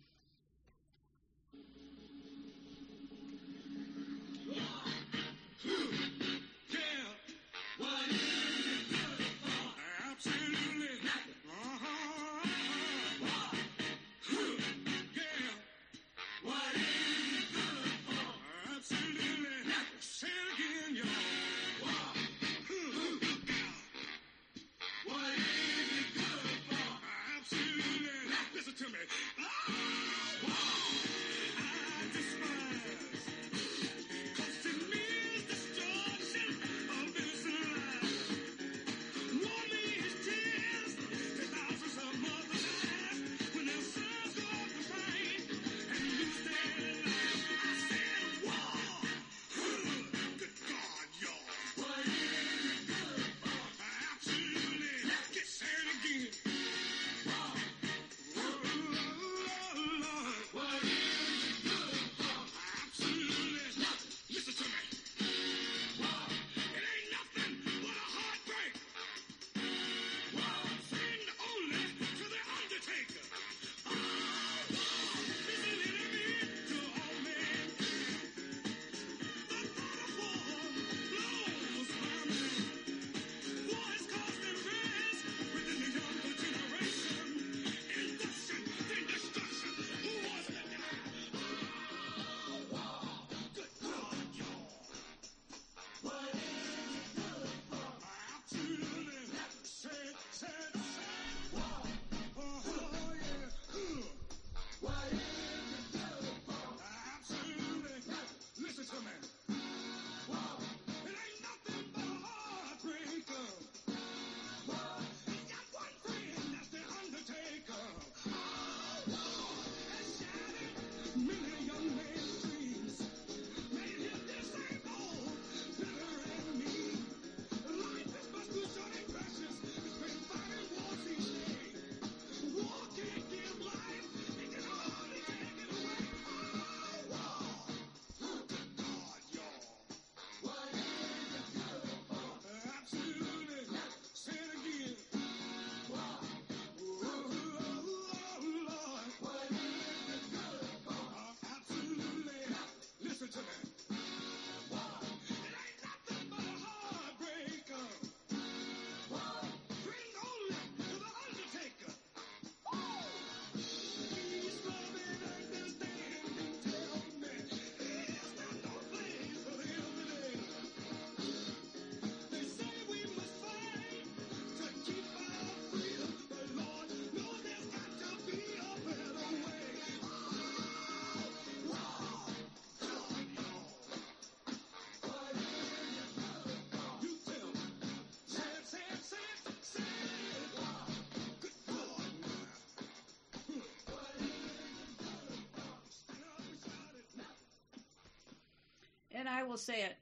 [199.22, 199.95] And I will say it.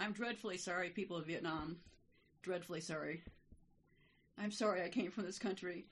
[0.00, 1.76] I'm dreadfully sorry, people of Vietnam.
[2.42, 3.22] Dreadfully sorry.
[4.36, 5.86] I'm sorry I came from this country.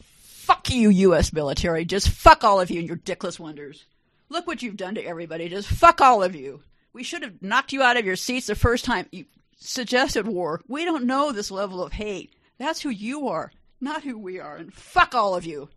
[0.00, 1.32] Fuck you, U.S.
[1.32, 1.84] military.
[1.84, 3.84] Just fuck all of you and your dickless wonders.
[4.30, 5.48] Look what you've done to everybody.
[5.48, 6.60] Just fuck all of you.
[6.92, 9.26] We should have knocked you out of your seats the first time you
[9.56, 10.60] suggested war.
[10.66, 12.34] We don't know this level of hate.
[12.58, 14.56] That's who you are, not who we are.
[14.56, 15.68] And fuck all of you.